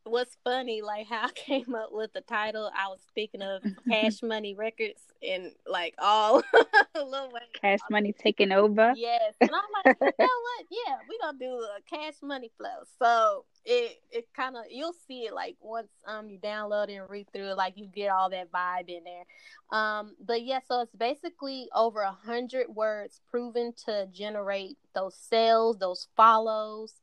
[0.06, 4.22] what's funny, like how I came up with the title, I was speaking of Cash
[4.24, 6.42] Money Records and like all
[6.96, 7.44] Lil Wayne.
[7.60, 8.94] Cash Money taking over.
[8.96, 10.66] Yes, and I'm like, you know what?
[10.70, 12.84] Yeah, we gonna do a Cash Money flow.
[13.00, 17.28] So it it kind of you'll see it like once um you download and read
[17.34, 19.78] through it, like you get all that vibe in there.
[19.78, 25.80] Um, but yeah, so it's basically over a hundred words proven to generate those sales,
[25.80, 26.94] those follows,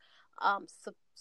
[0.40, 0.66] um,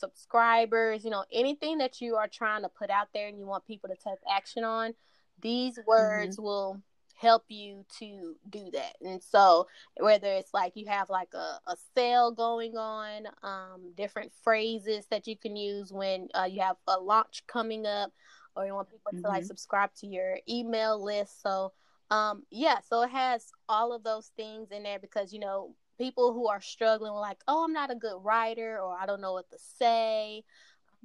[0.01, 3.65] subscribers, you know, anything that you are trying to put out there and you want
[3.65, 4.93] people to take action on,
[5.41, 6.43] these words mm-hmm.
[6.43, 6.81] will
[7.15, 8.95] help you to do that.
[9.01, 14.31] And so whether it's like you have like a, a sale going on, um, different
[14.43, 18.11] phrases that you can use when uh, you have a launch coming up
[18.55, 19.21] or you want people mm-hmm.
[19.21, 19.47] to like mm-hmm.
[19.47, 21.41] subscribe to your email list.
[21.41, 21.73] So
[22.09, 26.33] um yeah, so it has all of those things in there because you know people
[26.33, 29.49] who are struggling like, oh, I'm not a good writer or I don't know what
[29.51, 30.43] to say.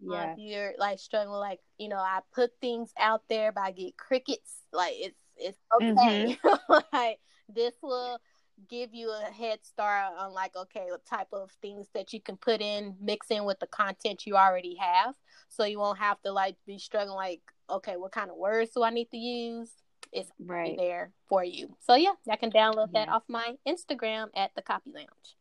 [0.02, 0.32] Yeah.
[0.32, 3.96] if you're like struggling, like you know, I put things out there, but I get
[3.96, 4.62] crickets.
[4.72, 6.38] Like it's it's okay.
[6.44, 6.72] Mm-hmm.
[6.92, 7.18] like
[7.48, 8.18] this will
[8.68, 12.36] give you a head start on like okay what type of things that you can
[12.36, 15.14] put in mix in with the content you already have
[15.48, 18.82] so you won't have to like be struggling like okay what kind of words do
[18.82, 19.70] i need to use
[20.16, 21.76] it's right there for you.
[21.86, 25.36] So yeah, I can download that off my Instagram at the Copy Lounge.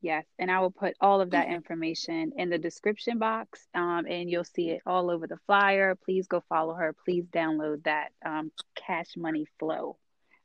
[0.00, 4.30] Yes, and I will put all of that information in the description box, um, and
[4.30, 5.94] you'll see it all over the flyer.
[5.94, 6.94] Please go follow her.
[7.04, 9.96] Please download that um, Cash Money Flow.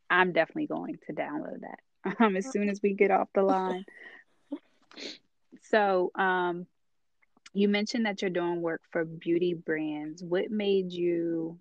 [0.09, 3.85] I'm definitely going to download that um, as soon as we get off the line.
[5.71, 6.65] So, um,
[7.53, 10.23] you mentioned that you're doing work for beauty brands.
[10.23, 11.59] What made you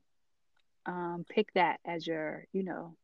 [0.88, 2.96] um, pick that as your, you know,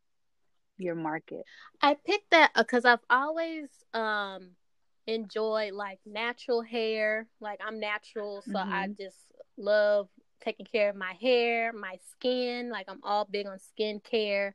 [0.78, 1.44] your market?
[1.80, 4.52] I picked that because uh, I've always um,
[5.06, 7.28] enjoyed like natural hair.
[7.40, 8.72] Like I'm natural, so mm-hmm.
[8.72, 9.18] I just
[9.56, 10.08] love
[10.42, 12.70] taking care of my hair, my skin.
[12.70, 14.52] Like I'm all big on skincare.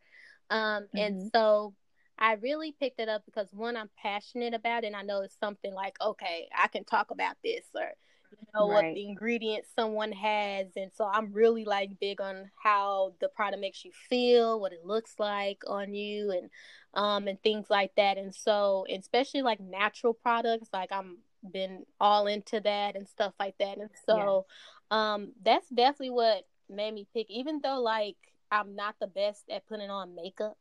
[0.49, 0.97] Um, mm-hmm.
[0.97, 1.75] And so
[2.17, 5.39] I really picked it up because one, I'm passionate about it, and I know it's
[5.39, 7.91] something like, okay, I can talk about this, or
[8.31, 8.85] you know right.
[8.85, 13.61] what the ingredients someone has and so i'm really like big on how the product
[13.61, 16.49] makes you feel what it looks like on you and
[16.93, 21.17] um and things like that and so especially like natural products like i'm
[21.51, 24.45] been all into that and stuff like that and so
[24.91, 25.13] yeah.
[25.13, 28.17] um that's definitely what made me pick even though like
[28.51, 30.57] i'm not the best at putting on makeup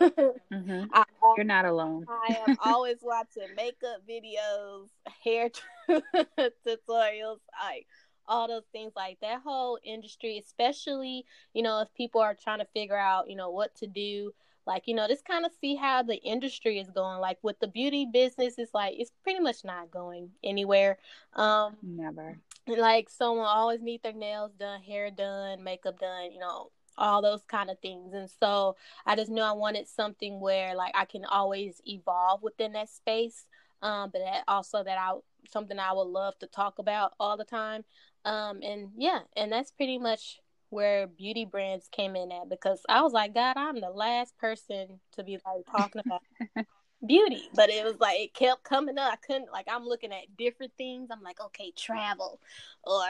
[0.00, 0.84] mm-hmm.
[0.92, 1.04] I,
[1.36, 2.06] You're not alone.
[2.08, 4.88] I am always watching makeup videos,
[5.24, 5.48] hair
[6.66, 7.86] tutorials, like
[8.26, 11.24] all those things like that whole industry, especially,
[11.54, 14.32] you know, if people are trying to figure out, you know, what to do,
[14.66, 17.20] like, you know, just kind of see how the industry is going.
[17.20, 20.98] Like with the beauty business, it's like it's pretty much not going anywhere.
[21.34, 22.38] Um Never.
[22.66, 27.42] Like someone always need their nails done, hair done, makeup done, you know, all those
[27.48, 28.12] kind of things.
[28.12, 28.76] And so
[29.06, 33.46] I just knew I wanted something where like I can always evolve within that space.
[33.80, 35.14] Um, but that also that I
[35.48, 37.84] something I would love to talk about all the time.
[38.24, 43.02] Um, and yeah, and that's pretty much where beauty brands came in at because I
[43.02, 46.22] was like, God, I'm the last person to be like talking about
[47.06, 47.48] beauty.
[47.54, 49.12] But it was like it kept coming up.
[49.12, 51.08] I couldn't like I'm looking at different things.
[51.10, 52.40] I'm like, okay, travel
[52.84, 53.06] or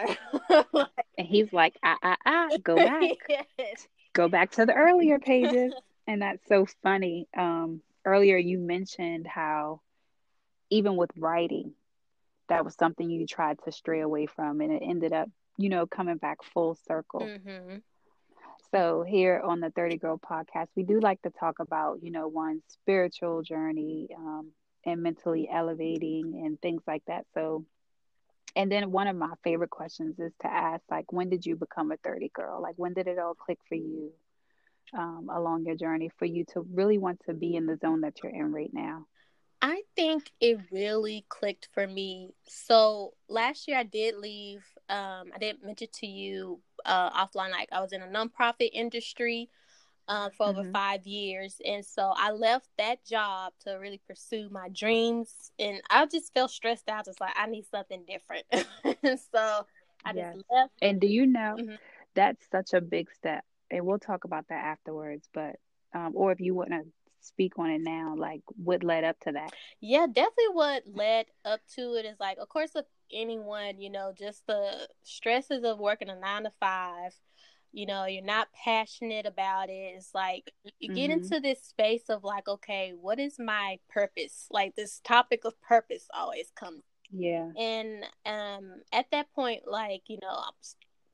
[1.18, 3.10] and he's like, ah ah ah, go back.
[3.28, 3.88] yes.
[4.12, 5.72] Go back to the earlier pages.
[6.06, 7.28] and that's so funny.
[7.36, 9.80] Um earlier you mentioned how
[10.70, 11.72] even with writing,
[12.49, 15.86] that was something you tried to stray away from and it ended up you know
[15.86, 17.20] coming back full circle.
[17.20, 17.76] Mm-hmm.
[18.70, 22.28] so here on the 30 girl podcast we do like to talk about you know
[22.28, 24.53] one's spiritual journey um,
[24.84, 27.26] and mentally elevating and things like that.
[27.34, 27.64] So
[28.57, 31.92] and then one of my favorite questions is to ask like when did you become
[31.92, 32.61] a 30 girl?
[32.62, 34.11] Like when did it all click for you
[34.94, 38.22] um, along your journey for you to really want to be in the zone that
[38.22, 39.07] you're in right now
[39.61, 42.34] I think it really clicked for me.
[42.46, 44.64] So last year I did leave.
[44.88, 49.50] Um, I didn't mention to you uh, offline, like I was in a nonprofit industry
[50.06, 50.61] uh, for mm-hmm.
[50.61, 55.52] over five years, and so I left that job to really pursue my dreams.
[55.59, 58.44] And I just felt stressed out, just like I need something different.
[59.02, 59.66] and so
[60.04, 60.34] I yes.
[60.34, 60.72] just left.
[60.80, 61.74] And do you know mm-hmm.
[62.14, 63.44] that's such a big step?
[63.70, 65.28] And we'll talk about that afterwards.
[65.34, 65.56] But
[65.94, 66.82] um, or if you want to
[67.20, 69.52] speak on it now like what led up to that?
[69.80, 74.12] Yeah definitely what led up to it is like of course with anyone you know
[74.16, 77.12] just the stresses of working a nine to five
[77.72, 79.94] you know you're not passionate about it.
[79.96, 81.22] It's like you get mm-hmm.
[81.22, 84.46] into this space of like okay what is my purpose?
[84.50, 86.82] Like this topic of purpose always comes.
[87.10, 87.50] Yeah.
[87.56, 90.54] And um at that point like you know i'm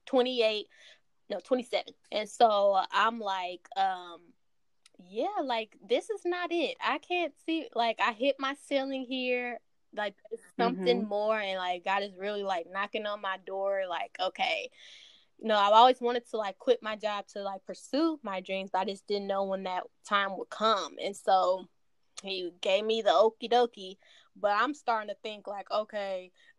[0.06, 0.66] 28
[1.30, 4.20] no 27 and so i'm like um
[4.98, 6.76] yeah, like this is not it.
[6.84, 9.60] I can't see like I hit my ceiling here.
[9.96, 10.16] Like
[10.56, 11.08] something mm-hmm.
[11.08, 13.82] more, and like God is really like knocking on my door.
[13.88, 14.68] Like, okay,
[15.38, 18.70] you know, I've always wanted to like quit my job to like pursue my dreams,
[18.72, 20.96] but I just didn't know when that time would come.
[21.02, 21.66] And so
[22.22, 23.96] he gave me the okie dokie,
[24.34, 26.32] but I'm starting to think like, okay,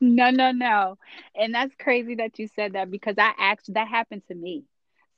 [0.00, 0.98] no, no, no.
[1.34, 4.64] And that's crazy that you said that because I actually that happened to me.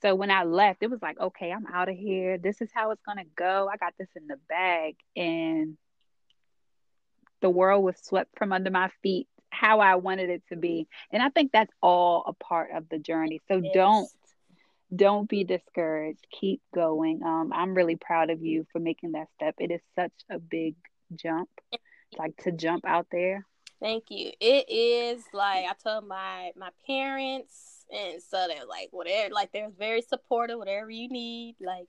[0.01, 2.37] So when I left, it was like, okay, I'm out of here.
[2.37, 3.69] This is how it's gonna go.
[3.71, 5.77] I got this in the bag, and
[7.41, 10.87] the world was swept from under my feet how I wanted it to be.
[11.11, 13.41] And I think that's all a part of the journey.
[13.47, 13.73] So yes.
[13.73, 14.09] don't
[14.95, 16.25] don't be discouraged.
[16.39, 17.21] Keep going.
[17.23, 19.55] Um, I'm really proud of you for making that step.
[19.59, 20.75] It is such a big
[21.15, 21.49] jump,
[22.17, 23.45] like to jump out there.
[23.79, 24.31] Thank you.
[24.39, 29.69] It is like I told my my parents, and so they're like whatever, like they're
[29.69, 31.87] very supportive, whatever you need, like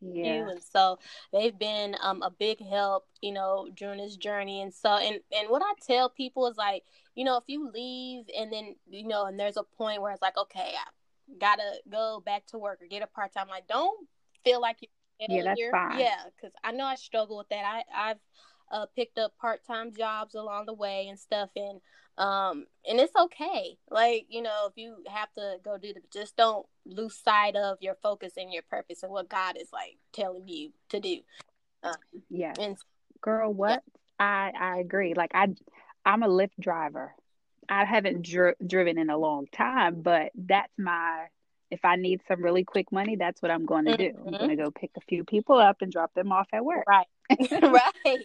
[0.00, 0.24] yeah.
[0.24, 0.50] you.
[0.50, 0.98] And so
[1.32, 4.62] they've been um a big help, you know, during this journey.
[4.62, 8.24] And so and and what I tell people is like, you know, if you leave
[8.36, 12.22] and then you know, and there's a point where it's like, okay, I gotta go
[12.24, 13.48] back to work or get a part time.
[13.48, 14.08] Like, don't
[14.44, 14.88] feel like you're
[15.28, 16.00] yeah, that's fine.
[16.00, 17.64] Yeah, because I know I struggle with that.
[17.64, 18.18] I I've
[18.72, 21.80] uh, picked up part time jobs along the way and stuff, and
[22.18, 23.76] um, and it's okay.
[23.90, 27.78] Like you know, if you have to go do the, just don't lose sight of
[27.80, 31.18] your focus and your purpose and what God is like telling you to do.
[31.82, 31.94] Um,
[32.30, 32.76] yeah, and
[33.20, 33.82] girl, what
[34.18, 34.26] yeah.
[34.26, 35.14] I I agree.
[35.14, 35.48] Like I,
[36.04, 37.14] I'm a Lyft driver.
[37.68, 41.26] I haven't dri- driven in a long time, but that's my
[41.72, 44.10] if I need some really quick money, that's what I'm going to do.
[44.10, 44.28] Mm-hmm.
[44.28, 46.84] I'm going to go pick a few people up and drop them off at work.
[46.86, 47.06] Right.
[47.62, 48.18] right.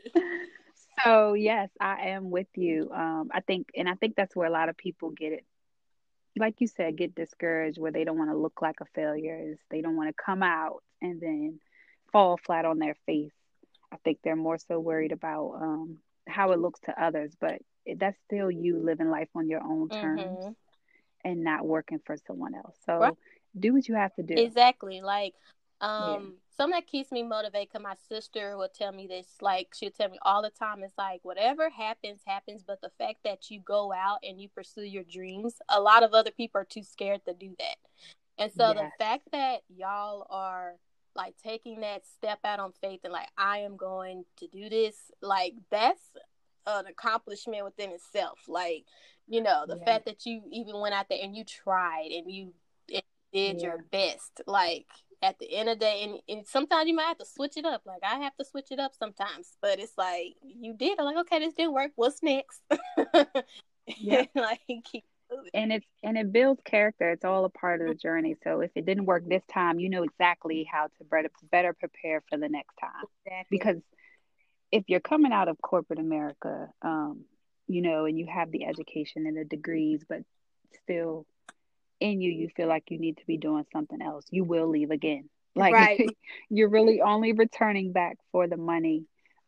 [1.04, 2.90] So yes, I am with you.
[2.94, 5.46] Um, I think, and I think that's where a lot of people get it.
[6.38, 9.40] Like you said, get discouraged where they don't want to look like a failure.
[9.52, 11.60] Is they don't want to come out and then
[12.12, 13.32] fall flat on their face.
[13.92, 17.62] I think they're more so worried about um, how it looks to others, but
[17.96, 20.50] that's still you living life on your own terms mm-hmm.
[21.24, 22.76] and not working for someone else.
[22.86, 23.14] So right
[23.60, 24.36] do what you have to do.
[24.36, 25.02] Exactly.
[25.02, 25.34] Like,
[25.82, 26.20] um, yeah.
[26.58, 30.10] Something that keeps me motivated because my sister will tell me this, like, she'll tell
[30.10, 32.64] me all the time, it's like, whatever happens, happens.
[32.66, 36.14] But the fact that you go out and you pursue your dreams, a lot of
[36.14, 37.78] other people are too scared to do that.
[38.38, 38.78] And so yes.
[38.78, 40.74] the fact that y'all are
[41.16, 44.96] like taking that step out on faith and like I am going to do this,
[45.22, 46.02] like that's
[46.68, 48.40] an accomplishment within itself.
[48.48, 48.86] Like,
[49.28, 49.86] you know, the yeah.
[49.86, 52.54] fact that you even went out there and you tried and you
[52.88, 53.04] did
[53.34, 53.68] yeah.
[53.68, 54.42] your best.
[54.46, 54.86] Like
[55.22, 57.66] at the end of the day, and, and, sometimes you might have to switch it
[57.66, 57.82] up.
[57.86, 61.00] Like I have to switch it up sometimes, but it's like you did.
[61.00, 61.92] I'm like, okay, this didn't work.
[61.96, 62.62] What's next?
[63.98, 65.04] yeah, like keep
[65.54, 68.72] and it's and it builds character it's all a part of the journey so if
[68.76, 72.48] it didn't work this time you know exactly how to better better prepare for the
[72.48, 73.58] next time exactly.
[73.58, 73.82] because
[74.72, 77.26] if you're coming out of corporate america um
[77.68, 80.22] you know and you have the education and the degrees but
[80.84, 81.26] still
[82.00, 84.26] in you you feel like you need to be doing something else.
[84.30, 85.30] You will leave again.
[85.56, 86.10] Like right.
[86.52, 89.06] you're really only returning back for the money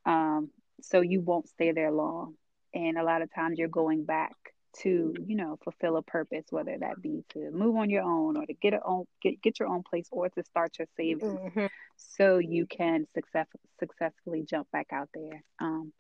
[0.08, 0.50] um
[0.82, 2.34] so you won't stay there long.
[2.74, 4.34] And a lot of times you're going back
[4.82, 8.46] to you know fulfill a purpose whether that be to move on your own or
[8.46, 11.66] to get a own get, get your own place or to start your savings mm-hmm.
[11.98, 13.48] so you can success,
[13.80, 15.44] successfully jump back out there.
[15.60, 15.94] Um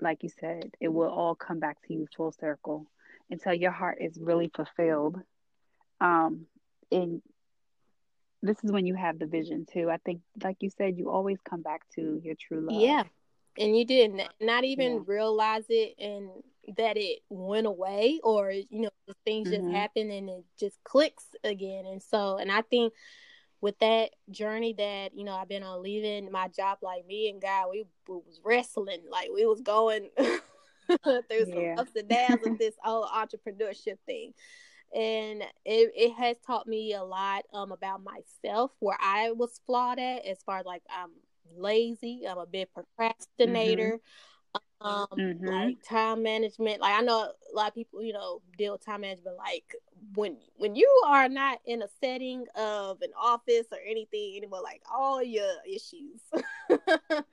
[0.00, 2.86] like you said it will all come back to you full circle
[3.30, 5.20] until your heart is really fulfilled
[6.00, 6.46] um
[6.90, 7.22] and
[8.42, 11.38] this is when you have the vision too i think like you said you always
[11.48, 13.02] come back to your true love yeah
[13.58, 15.00] and you did not even yeah.
[15.06, 16.30] realize it and
[16.76, 18.90] that it went away or you know
[19.24, 19.62] things mm-hmm.
[19.62, 22.92] just happen and it just clicks again and so and i think
[23.60, 27.40] with that journey that you know i've been on leaving my job like me and
[27.40, 31.74] god we, we was wrestling like we was going through some yeah.
[31.78, 34.32] ups and downs of this whole entrepreneurship thing
[34.94, 39.98] and it, it has taught me a lot um about myself where i was flawed
[39.98, 41.10] at as far as like i'm
[41.56, 43.96] lazy i'm a bit procrastinator mm-hmm
[44.80, 45.46] um mm-hmm.
[45.46, 49.00] like time management like i know a lot of people you know deal with time
[49.00, 49.74] management like
[50.14, 54.80] when when you are not in a setting of an office or anything anymore like
[54.92, 56.20] all your issues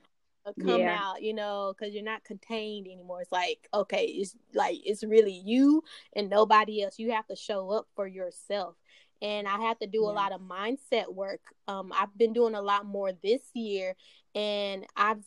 [0.54, 0.98] come yeah.
[1.00, 5.42] out you know because you're not contained anymore it's like okay it's like it's really
[5.44, 5.82] you
[6.14, 8.74] and nobody else you have to show up for yourself
[9.22, 10.10] and i have to do yeah.
[10.10, 13.94] a lot of mindset work um i've been doing a lot more this year
[14.34, 15.24] and i've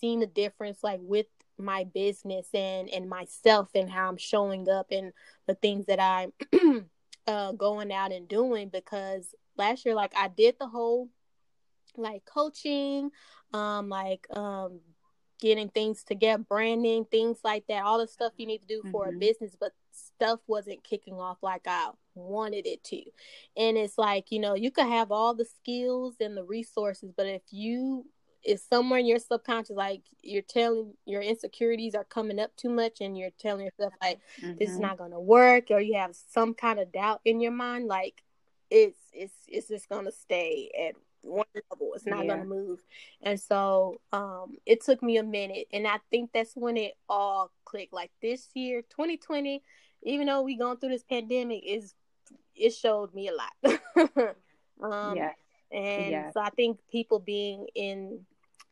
[0.00, 1.26] seen the difference like with
[1.58, 5.12] my business and and myself and how I'm showing up and
[5.46, 6.32] the things that I'm
[7.26, 11.08] uh, going out and doing because last year like I did the whole
[11.96, 13.10] like coaching
[13.52, 14.80] um like um
[15.40, 18.80] getting things to get branding things like that all the stuff you need to do
[18.80, 18.92] mm-hmm.
[18.92, 19.18] for a mm-hmm.
[19.18, 23.02] business but stuff wasn't kicking off like I wanted it to
[23.56, 27.26] and it's like you know you could have all the skills and the resources but
[27.26, 28.06] if you
[28.44, 33.00] is somewhere in your subconscious like you're telling your insecurities are coming up too much
[33.00, 34.56] and you're telling yourself like mm-hmm.
[34.58, 34.86] this is mm-hmm.
[34.86, 38.22] not going to work or you have some kind of doubt in your mind like
[38.70, 41.92] it's it's it's just going to stay at one level.
[41.94, 42.36] It's not yeah.
[42.36, 42.80] to move.
[43.22, 45.68] And so um it took me a minute.
[45.72, 47.92] And i think that's when it all clicked.
[47.92, 49.62] Like this year 2020
[50.04, 51.94] even though we going through this pandemic is
[52.54, 54.34] it showed me a lot.
[54.82, 55.32] Um yeah
[55.72, 56.30] and yeah.
[56.32, 58.20] so I think people being in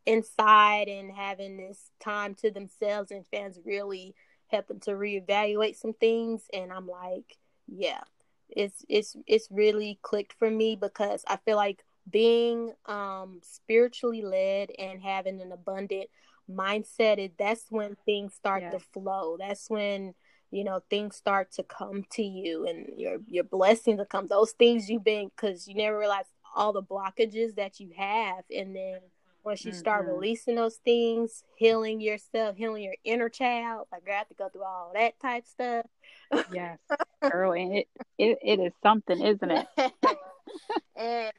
[0.07, 4.15] inside and having this time to themselves and fans really
[4.49, 6.43] helping to reevaluate some things.
[6.53, 8.01] And I'm like, yeah,
[8.49, 14.71] it's it's it's really clicked for me because I feel like being um spiritually led
[14.79, 16.09] and having an abundant
[16.51, 18.71] mindset it, that's when things start yeah.
[18.71, 19.37] to flow.
[19.39, 20.15] That's when
[20.51, 24.27] you know things start to come to you and your your blessings to come.
[24.27, 26.25] Those things you've been because you never realize
[26.55, 28.99] all the blockages that you have and then
[29.45, 29.79] once you mm-hmm.
[29.79, 34.49] start releasing those things, healing yourself, healing your inner child, like I have to go
[34.49, 35.87] through all that type stuff.
[36.53, 36.79] yes,
[37.31, 37.89] girl, and it,
[38.19, 39.67] it it is something, isn't it?
[40.97, 41.33] and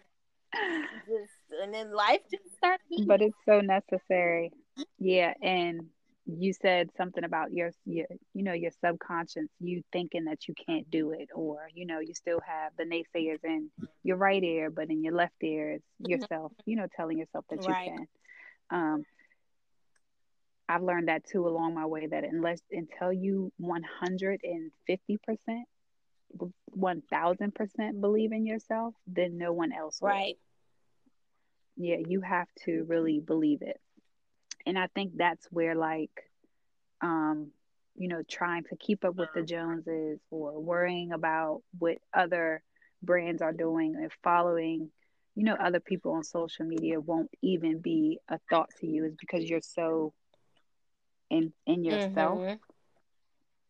[1.08, 2.84] just and then life just starts.
[3.06, 4.52] But it's so necessary.
[5.00, 5.88] Yeah, and
[6.26, 10.90] you said something about your, your you know your subconscious you thinking that you can't
[10.92, 13.70] do it or you know you still have the naysayers in
[14.04, 16.12] your right ear but in your left ear it's mm-hmm.
[16.12, 17.86] yourself you know telling yourself that right.
[17.86, 18.08] you can
[18.70, 19.04] um
[20.70, 24.40] i've learned that too along my way that unless until you 150%
[26.78, 30.10] 1000% believe in yourself then no one else will.
[30.10, 30.38] right
[31.78, 33.80] yeah you have to really believe it
[34.66, 36.12] and I think that's where like
[37.02, 37.52] um
[37.96, 42.62] you know trying to keep up with the Joneses or worrying about what other
[43.04, 44.90] brands are doing and following
[45.36, 49.16] you know other people on social media won't even be a thought to you is
[49.16, 50.14] because you're so
[51.30, 52.56] in in yourself mm-hmm.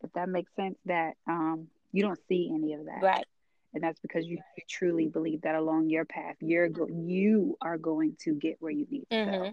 [0.04, 3.02] if that makes sense that um you don't see any of that.
[3.02, 3.26] Right.
[3.74, 7.78] And that's because you, you truly believe that along your path you're go- you are
[7.78, 9.44] going to get where you need to mm-hmm.
[9.44, 9.52] go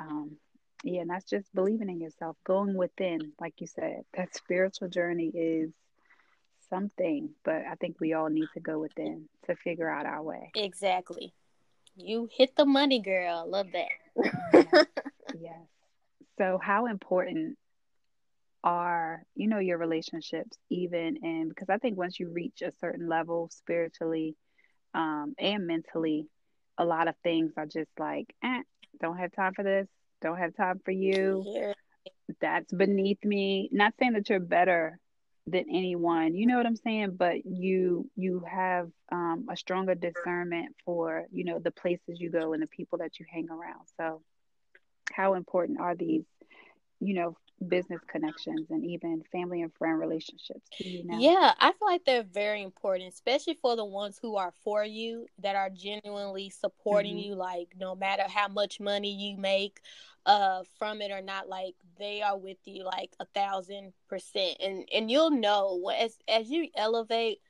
[0.00, 0.32] um
[0.82, 5.30] yeah and that's just believing in yourself going within like you said that spiritual journey
[5.32, 5.70] is
[6.68, 10.50] something but i think we all need to go within to figure out our way.
[10.54, 11.32] Exactly.
[11.96, 13.44] You hit the money girl.
[13.48, 13.88] Love that.
[14.52, 14.86] Yes.
[15.40, 15.60] yes.
[16.38, 17.58] So how important
[18.64, 23.08] are you know your relationships even and because i think once you reach a certain
[23.08, 24.34] level spiritually
[24.94, 26.26] um and mentally
[26.76, 28.62] a lot of things are just like eh,
[29.00, 29.86] don't have time for this
[30.20, 31.44] don't have time for you.
[31.46, 31.72] Yeah.
[32.40, 33.68] that's beneath me.
[33.72, 34.98] Not saying that you're better
[35.46, 37.16] than anyone you know what i'm saying?
[37.16, 42.52] But you you have um, a stronger discernment for you know the places you go
[42.52, 43.86] and the people that you hang around.
[43.96, 44.20] So
[45.10, 46.24] how important are these
[47.00, 47.36] you know
[47.66, 51.18] business connections and even family and friend relationships you know?
[51.18, 55.26] yeah i feel like they're very important especially for the ones who are for you
[55.40, 57.30] that are genuinely supporting mm-hmm.
[57.30, 59.80] you like no matter how much money you make
[60.26, 64.88] uh from it or not like they are with you like a thousand percent and
[64.94, 67.40] and you'll know as as you elevate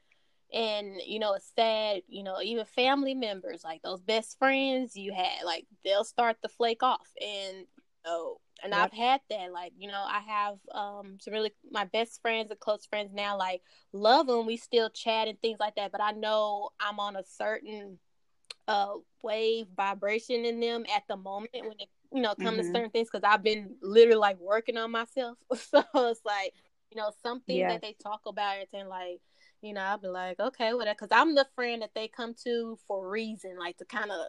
[0.53, 5.13] and you know it's sad you know even family members like those best friends you
[5.13, 7.67] had like they'll start to flake off and you
[8.07, 8.81] know and yep.
[8.81, 9.53] I've had that.
[9.53, 13.37] Like, you know, I have um some really my best friends and close friends now.
[13.39, 14.47] Like, love them.
[14.47, 15.93] We still chat and things like that.
[15.93, 17.99] But I know I'm on a certain
[18.67, 22.67] uh wave vibration in them at the moment when it you know come mm-hmm.
[22.67, 25.39] to certain things because I've been literally like working on myself.
[25.55, 26.53] so it's like
[26.91, 27.73] you know something yes.
[27.73, 29.21] that they talk about and like
[29.63, 32.79] you know I'll be like okay whatever because I'm the friend that they come to
[32.87, 34.27] for a reason like to kind of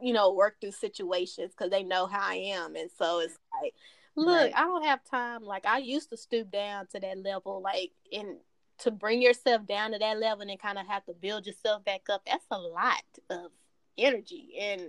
[0.00, 2.76] you know, work through situations because they know how I am.
[2.76, 3.74] And so it's like,
[4.16, 4.52] look, right.
[4.54, 5.42] I don't have time.
[5.42, 8.36] Like I used to stoop down to that level, like and
[8.78, 12.02] to bring yourself down to that level and kind of have to build yourself back
[12.10, 12.22] up.
[12.26, 13.50] That's a lot of
[13.96, 14.82] energy and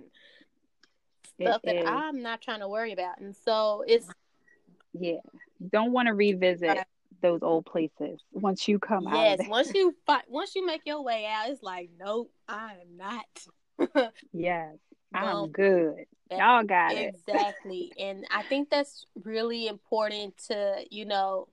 [1.24, 1.88] stuff it that is.
[1.88, 3.20] I'm not trying to worry about.
[3.20, 4.08] And so it's
[4.94, 5.18] yeah,
[5.72, 6.68] don't want to revisit.
[6.70, 6.86] Right.
[7.22, 9.40] Those old places once you come yes, out.
[9.40, 9.94] Yes, once you
[10.30, 14.14] once you make your way out, it's like, nope, I am not.
[14.34, 14.78] yes,
[15.14, 16.06] I'm good.
[16.32, 17.00] Y'all got exactly.
[17.00, 17.16] it.
[17.28, 17.94] Exactly.
[18.00, 21.48] and I think that's really important to, you know,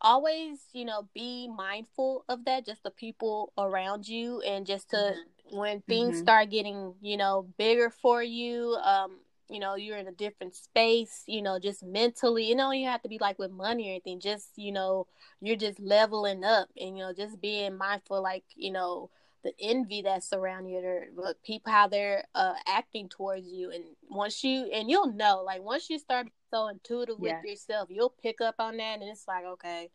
[0.00, 4.96] always, you know, be mindful of that, just the people around you and just to
[4.96, 5.56] mm-hmm.
[5.58, 6.22] when things mm-hmm.
[6.22, 9.18] start getting, you know, bigger for you, um,
[9.48, 13.02] you know, you're in a different space, you know, just mentally, you know, you have
[13.02, 15.06] to be like with money or anything, just, you know,
[15.40, 19.10] you're just leveling up and, you know, just being mindful, like, you know,
[19.42, 24.44] the envy that's around you, or people how they're uh, acting towards you, and once
[24.44, 28.56] you and you'll know, like once you start so intuitive with yourself, you'll pick up
[28.58, 29.90] on that, and it's like, okay,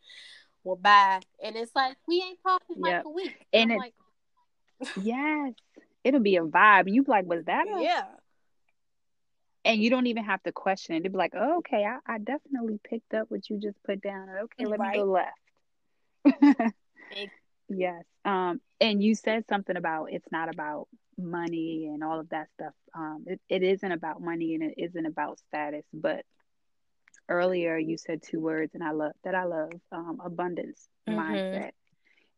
[0.63, 2.97] well, bye, and it's like we ain't talking yep.
[2.97, 3.93] like a week, and it's like,
[5.01, 5.53] yes,
[6.03, 6.91] it'll be a vibe.
[6.91, 8.05] You like, was that a yeah?
[9.65, 11.03] and you don't even have to question it.
[11.03, 14.29] They'd be like, oh, okay, I, I, definitely picked up what you just put down.
[14.43, 14.91] Okay, let right.
[14.93, 16.73] me go left.
[17.69, 18.03] Yes.
[18.23, 20.87] Um, and you said something about it's not about
[21.17, 22.73] money and all of that stuff.
[22.93, 25.85] Um, it, it isn't about money and it isn't about status.
[25.93, 26.25] But
[27.29, 29.35] earlier you said two words, and I love that.
[29.35, 31.19] I love um, abundance mm-hmm.
[31.19, 31.71] mindset,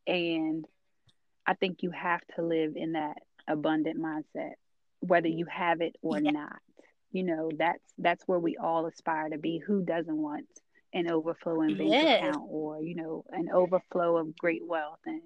[0.05, 0.65] and
[1.45, 3.17] I think you have to live in that
[3.47, 4.53] abundant mindset,
[4.99, 6.31] whether you have it or yeah.
[6.31, 6.59] not.
[7.11, 9.59] You know, that's that's where we all aspire to be.
[9.59, 10.47] Who doesn't want
[10.93, 12.21] an overflow in bank yes.
[12.21, 15.21] account or you know an overflow of great wealth and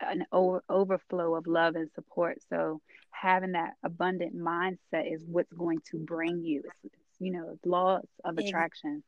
[0.00, 2.38] an over, overflow of love and support.
[2.50, 2.80] So
[3.10, 8.06] having that abundant mindset is what's going to bring you it's, it's you know laws
[8.24, 9.02] of attraction.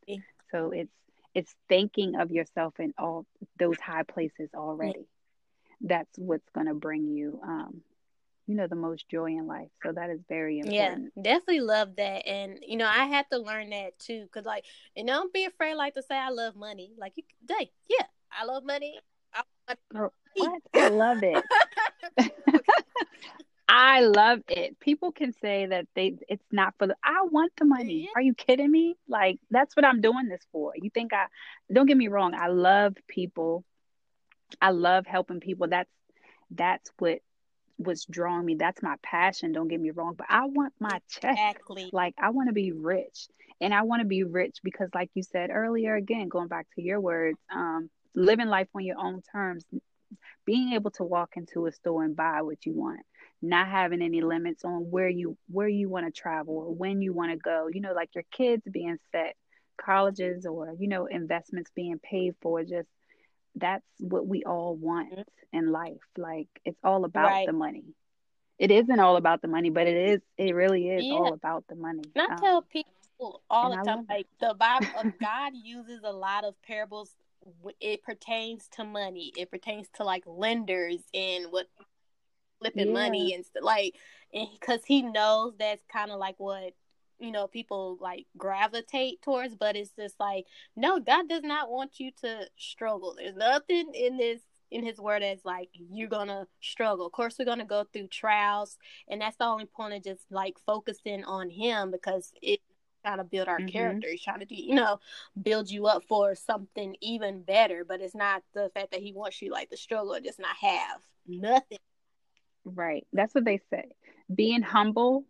[0.50, 0.92] so it's
[1.34, 3.24] it's thinking of yourself in all
[3.58, 5.06] those high places already.
[5.80, 7.82] That's what's going to bring you um,
[8.50, 11.94] you know the most joy in life so that is very important yeah definitely love
[11.96, 14.64] that and you know i had to learn that too because like
[14.96, 18.44] and don't be afraid like to say i love money like you day yeah i
[18.44, 18.98] love money
[19.32, 20.62] I, oh, what?
[20.74, 21.44] I love it
[23.72, 24.80] I love it.
[24.80, 28.10] People can say that they it's not for the I want the money.
[28.16, 28.96] Are you kidding me?
[29.08, 30.72] Like that's what I'm doing this for.
[30.74, 31.26] You think I
[31.72, 33.64] don't get me wrong, I love people.
[34.60, 35.68] I love helping people.
[35.68, 35.88] That's
[36.50, 37.20] that's what
[37.80, 38.54] what's drawing me.
[38.56, 39.52] That's my passion.
[39.52, 41.32] Don't get me wrong, but I want my check.
[41.32, 41.90] Exactly.
[41.92, 43.28] Like I want to be rich,
[43.60, 46.82] and I want to be rich because, like you said earlier, again going back to
[46.82, 49.64] your words, um, living life on your own terms,
[50.44, 53.00] being able to walk into a store and buy what you want,
[53.40, 57.12] not having any limits on where you where you want to travel or when you
[57.12, 57.68] want to go.
[57.72, 59.36] You know, like your kids being set,
[59.80, 62.88] colleges or you know investments being paid for, just
[63.54, 65.58] that's what we all want mm-hmm.
[65.58, 66.00] in life.
[66.16, 67.46] Like it's all about right.
[67.46, 67.84] the money.
[68.58, 70.20] It isn't all about the money, but it is.
[70.36, 71.14] It really is yeah.
[71.14, 72.02] all about the money.
[72.14, 76.12] And I um, tell people all the time, like the Bible of God uses a
[76.12, 77.16] lot of parables.
[77.80, 79.32] It pertains to money.
[79.36, 81.68] It pertains to like lenders and what
[82.58, 82.92] flipping yeah.
[82.92, 83.64] money and stuff.
[83.64, 83.94] Like,
[84.32, 86.74] because he knows that's kind of like what
[87.20, 90.46] you know people like gravitate towards but it's just like
[90.76, 93.14] no god does not want you to struggle.
[93.16, 94.40] There's nothing in this
[94.70, 97.06] in his word as like you're gonna struggle.
[97.06, 100.56] Of course we're gonna go through trials and that's the only point of just like
[100.66, 102.60] focusing on him because it
[103.04, 103.68] trying to build our mm-hmm.
[103.68, 104.08] character.
[104.10, 104.98] He's trying to do you know
[105.40, 109.42] build you up for something even better but it's not the fact that he wants
[109.42, 111.78] you like to struggle or just not have nothing.
[112.64, 113.06] Right.
[113.12, 113.90] That's what they say.
[114.32, 115.24] Being humble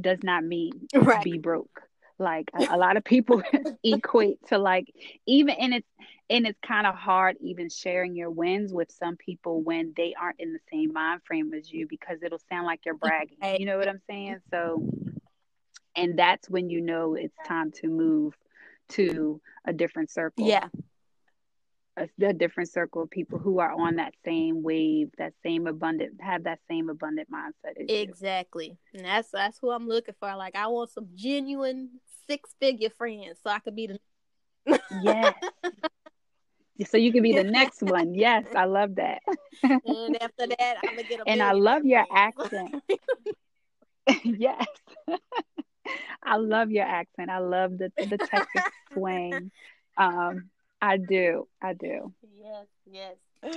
[0.00, 1.24] does not mean right.
[1.24, 1.82] be broke.
[2.18, 3.42] Like a, a lot of people
[3.84, 4.92] equate to like
[5.26, 5.88] even and it's
[6.30, 10.38] and it's kind of hard even sharing your wins with some people when they aren't
[10.38, 13.36] in the same mind frame as you because it'll sound like you're bragging.
[13.58, 14.38] You know what I'm saying?
[14.50, 14.88] So
[15.96, 18.34] and that's when you know it's time to move
[18.90, 20.46] to a different circle.
[20.46, 20.68] Yeah
[21.96, 26.20] a, a, different circle of people who are on that same wave, that same abundant,
[26.20, 27.74] have that same abundant mindset.
[27.88, 28.98] exactly, you.
[28.98, 30.34] and that's that's who I'm looking for.
[30.36, 31.90] Like, I want some genuine
[32.26, 35.34] six figure friends, so I could be the yes.
[36.86, 38.14] so you can be the next one.
[38.14, 39.20] Yes, I love that.
[39.62, 41.28] and after that, I'm gonna get a.
[41.28, 42.82] And I love your accent.
[44.24, 44.66] yes.
[46.22, 47.30] I love your accent.
[47.30, 49.50] I love the the Texas swing.
[49.96, 50.50] Um,
[50.84, 51.48] I do.
[51.62, 52.12] I do.
[52.38, 53.56] Yes, yes.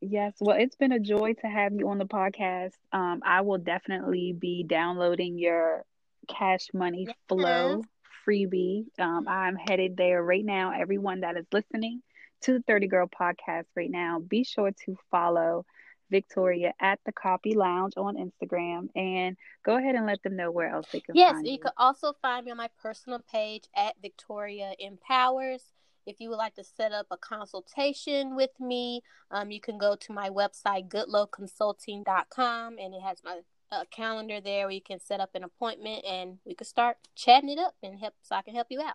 [0.00, 2.74] Yes, well, it's been a joy to have you on the podcast.
[2.92, 5.84] Um, I will definitely be downloading your
[6.28, 7.82] cash money flow
[8.26, 8.86] freebie.
[8.98, 10.72] Um, I'm headed there right now.
[10.78, 12.02] Everyone that is listening
[12.42, 15.64] to the 30 Girl podcast right now, be sure to follow
[16.10, 20.68] Victoria at the Copy Lounge on Instagram and go ahead and let them know where
[20.68, 21.52] else they can yes, you.
[21.52, 25.62] you could also find me on my personal page at Victoria Empowers.
[26.06, 29.96] If you would like to set up a consultation with me, um, you can go
[29.96, 33.40] to my website, goodlowconsulting.com, and it has my
[33.72, 37.50] uh, calendar there where you can set up an appointment and we could start chatting
[37.50, 38.94] it up and help so I can help you out.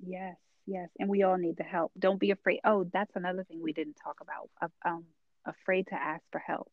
[0.00, 0.36] Yes,
[0.66, 0.88] yes.
[0.98, 1.92] And we all need the help.
[1.98, 2.60] Don't be afraid.
[2.64, 4.72] Oh, that's another thing we didn't talk about.
[4.84, 5.04] Um,
[5.44, 6.72] afraid to ask for help.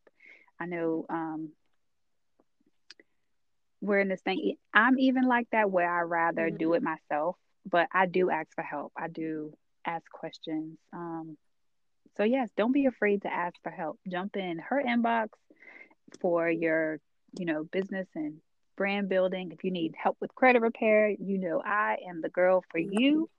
[0.58, 1.50] I know um,
[3.80, 4.56] we're in this thing.
[4.72, 6.56] I'm even like that where I rather mm-hmm.
[6.56, 7.36] do it myself
[7.68, 8.92] but I do ask for help.
[8.96, 9.54] I do
[9.86, 10.78] ask questions.
[10.92, 11.36] Um,
[12.16, 13.98] so yes, don't be afraid to ask for help.
[14.08, 15.28] Jump in her inbox
[16.20, 17.00] for your,
[17.38, 18.40] you know, business and
[18.76, 19.52] brand building.
[19.52, 23.30] If you need help with credit repair, you know I am the girl for you.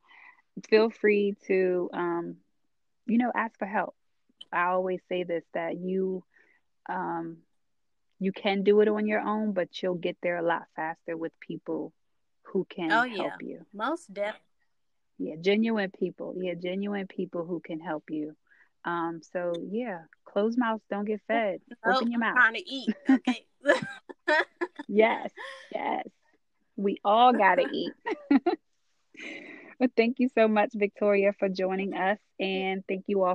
[0.70, 2.36] Feel free to, um,
[3.06, 3.96] you know, ask for help.
[4.52, 6.24] I always say this that you,
[6.88, 7.38] um,
[8.20, 11.32] you can do it on your own, but you'll get there a lot faster with
[11.40, 11.92] people
[12.54, 13.48] who can oh, help yeah.
[13.48, 13.66] you.
[13.74, 14.40] Most definitely.
[15.18, 16.36] Yeah, genuine people.
[16.38, 18.36] Yeah, genuine people who can help you.
[18.86, 21.60] Um, so yeah, closed mouths don't get fed.
[21.86, 22.36] Nope, Open your mouth.
[22.36, 22.96] Trying to eat.
[23.10, 23.46] Okay.
[24.88, 25.32] yes,
[25.74, 26.08] yes.
[26.76, 27.94] We all gotta eat.
[29.80, 33.32] but thank you so much, Victoria, for joining us, and thank you all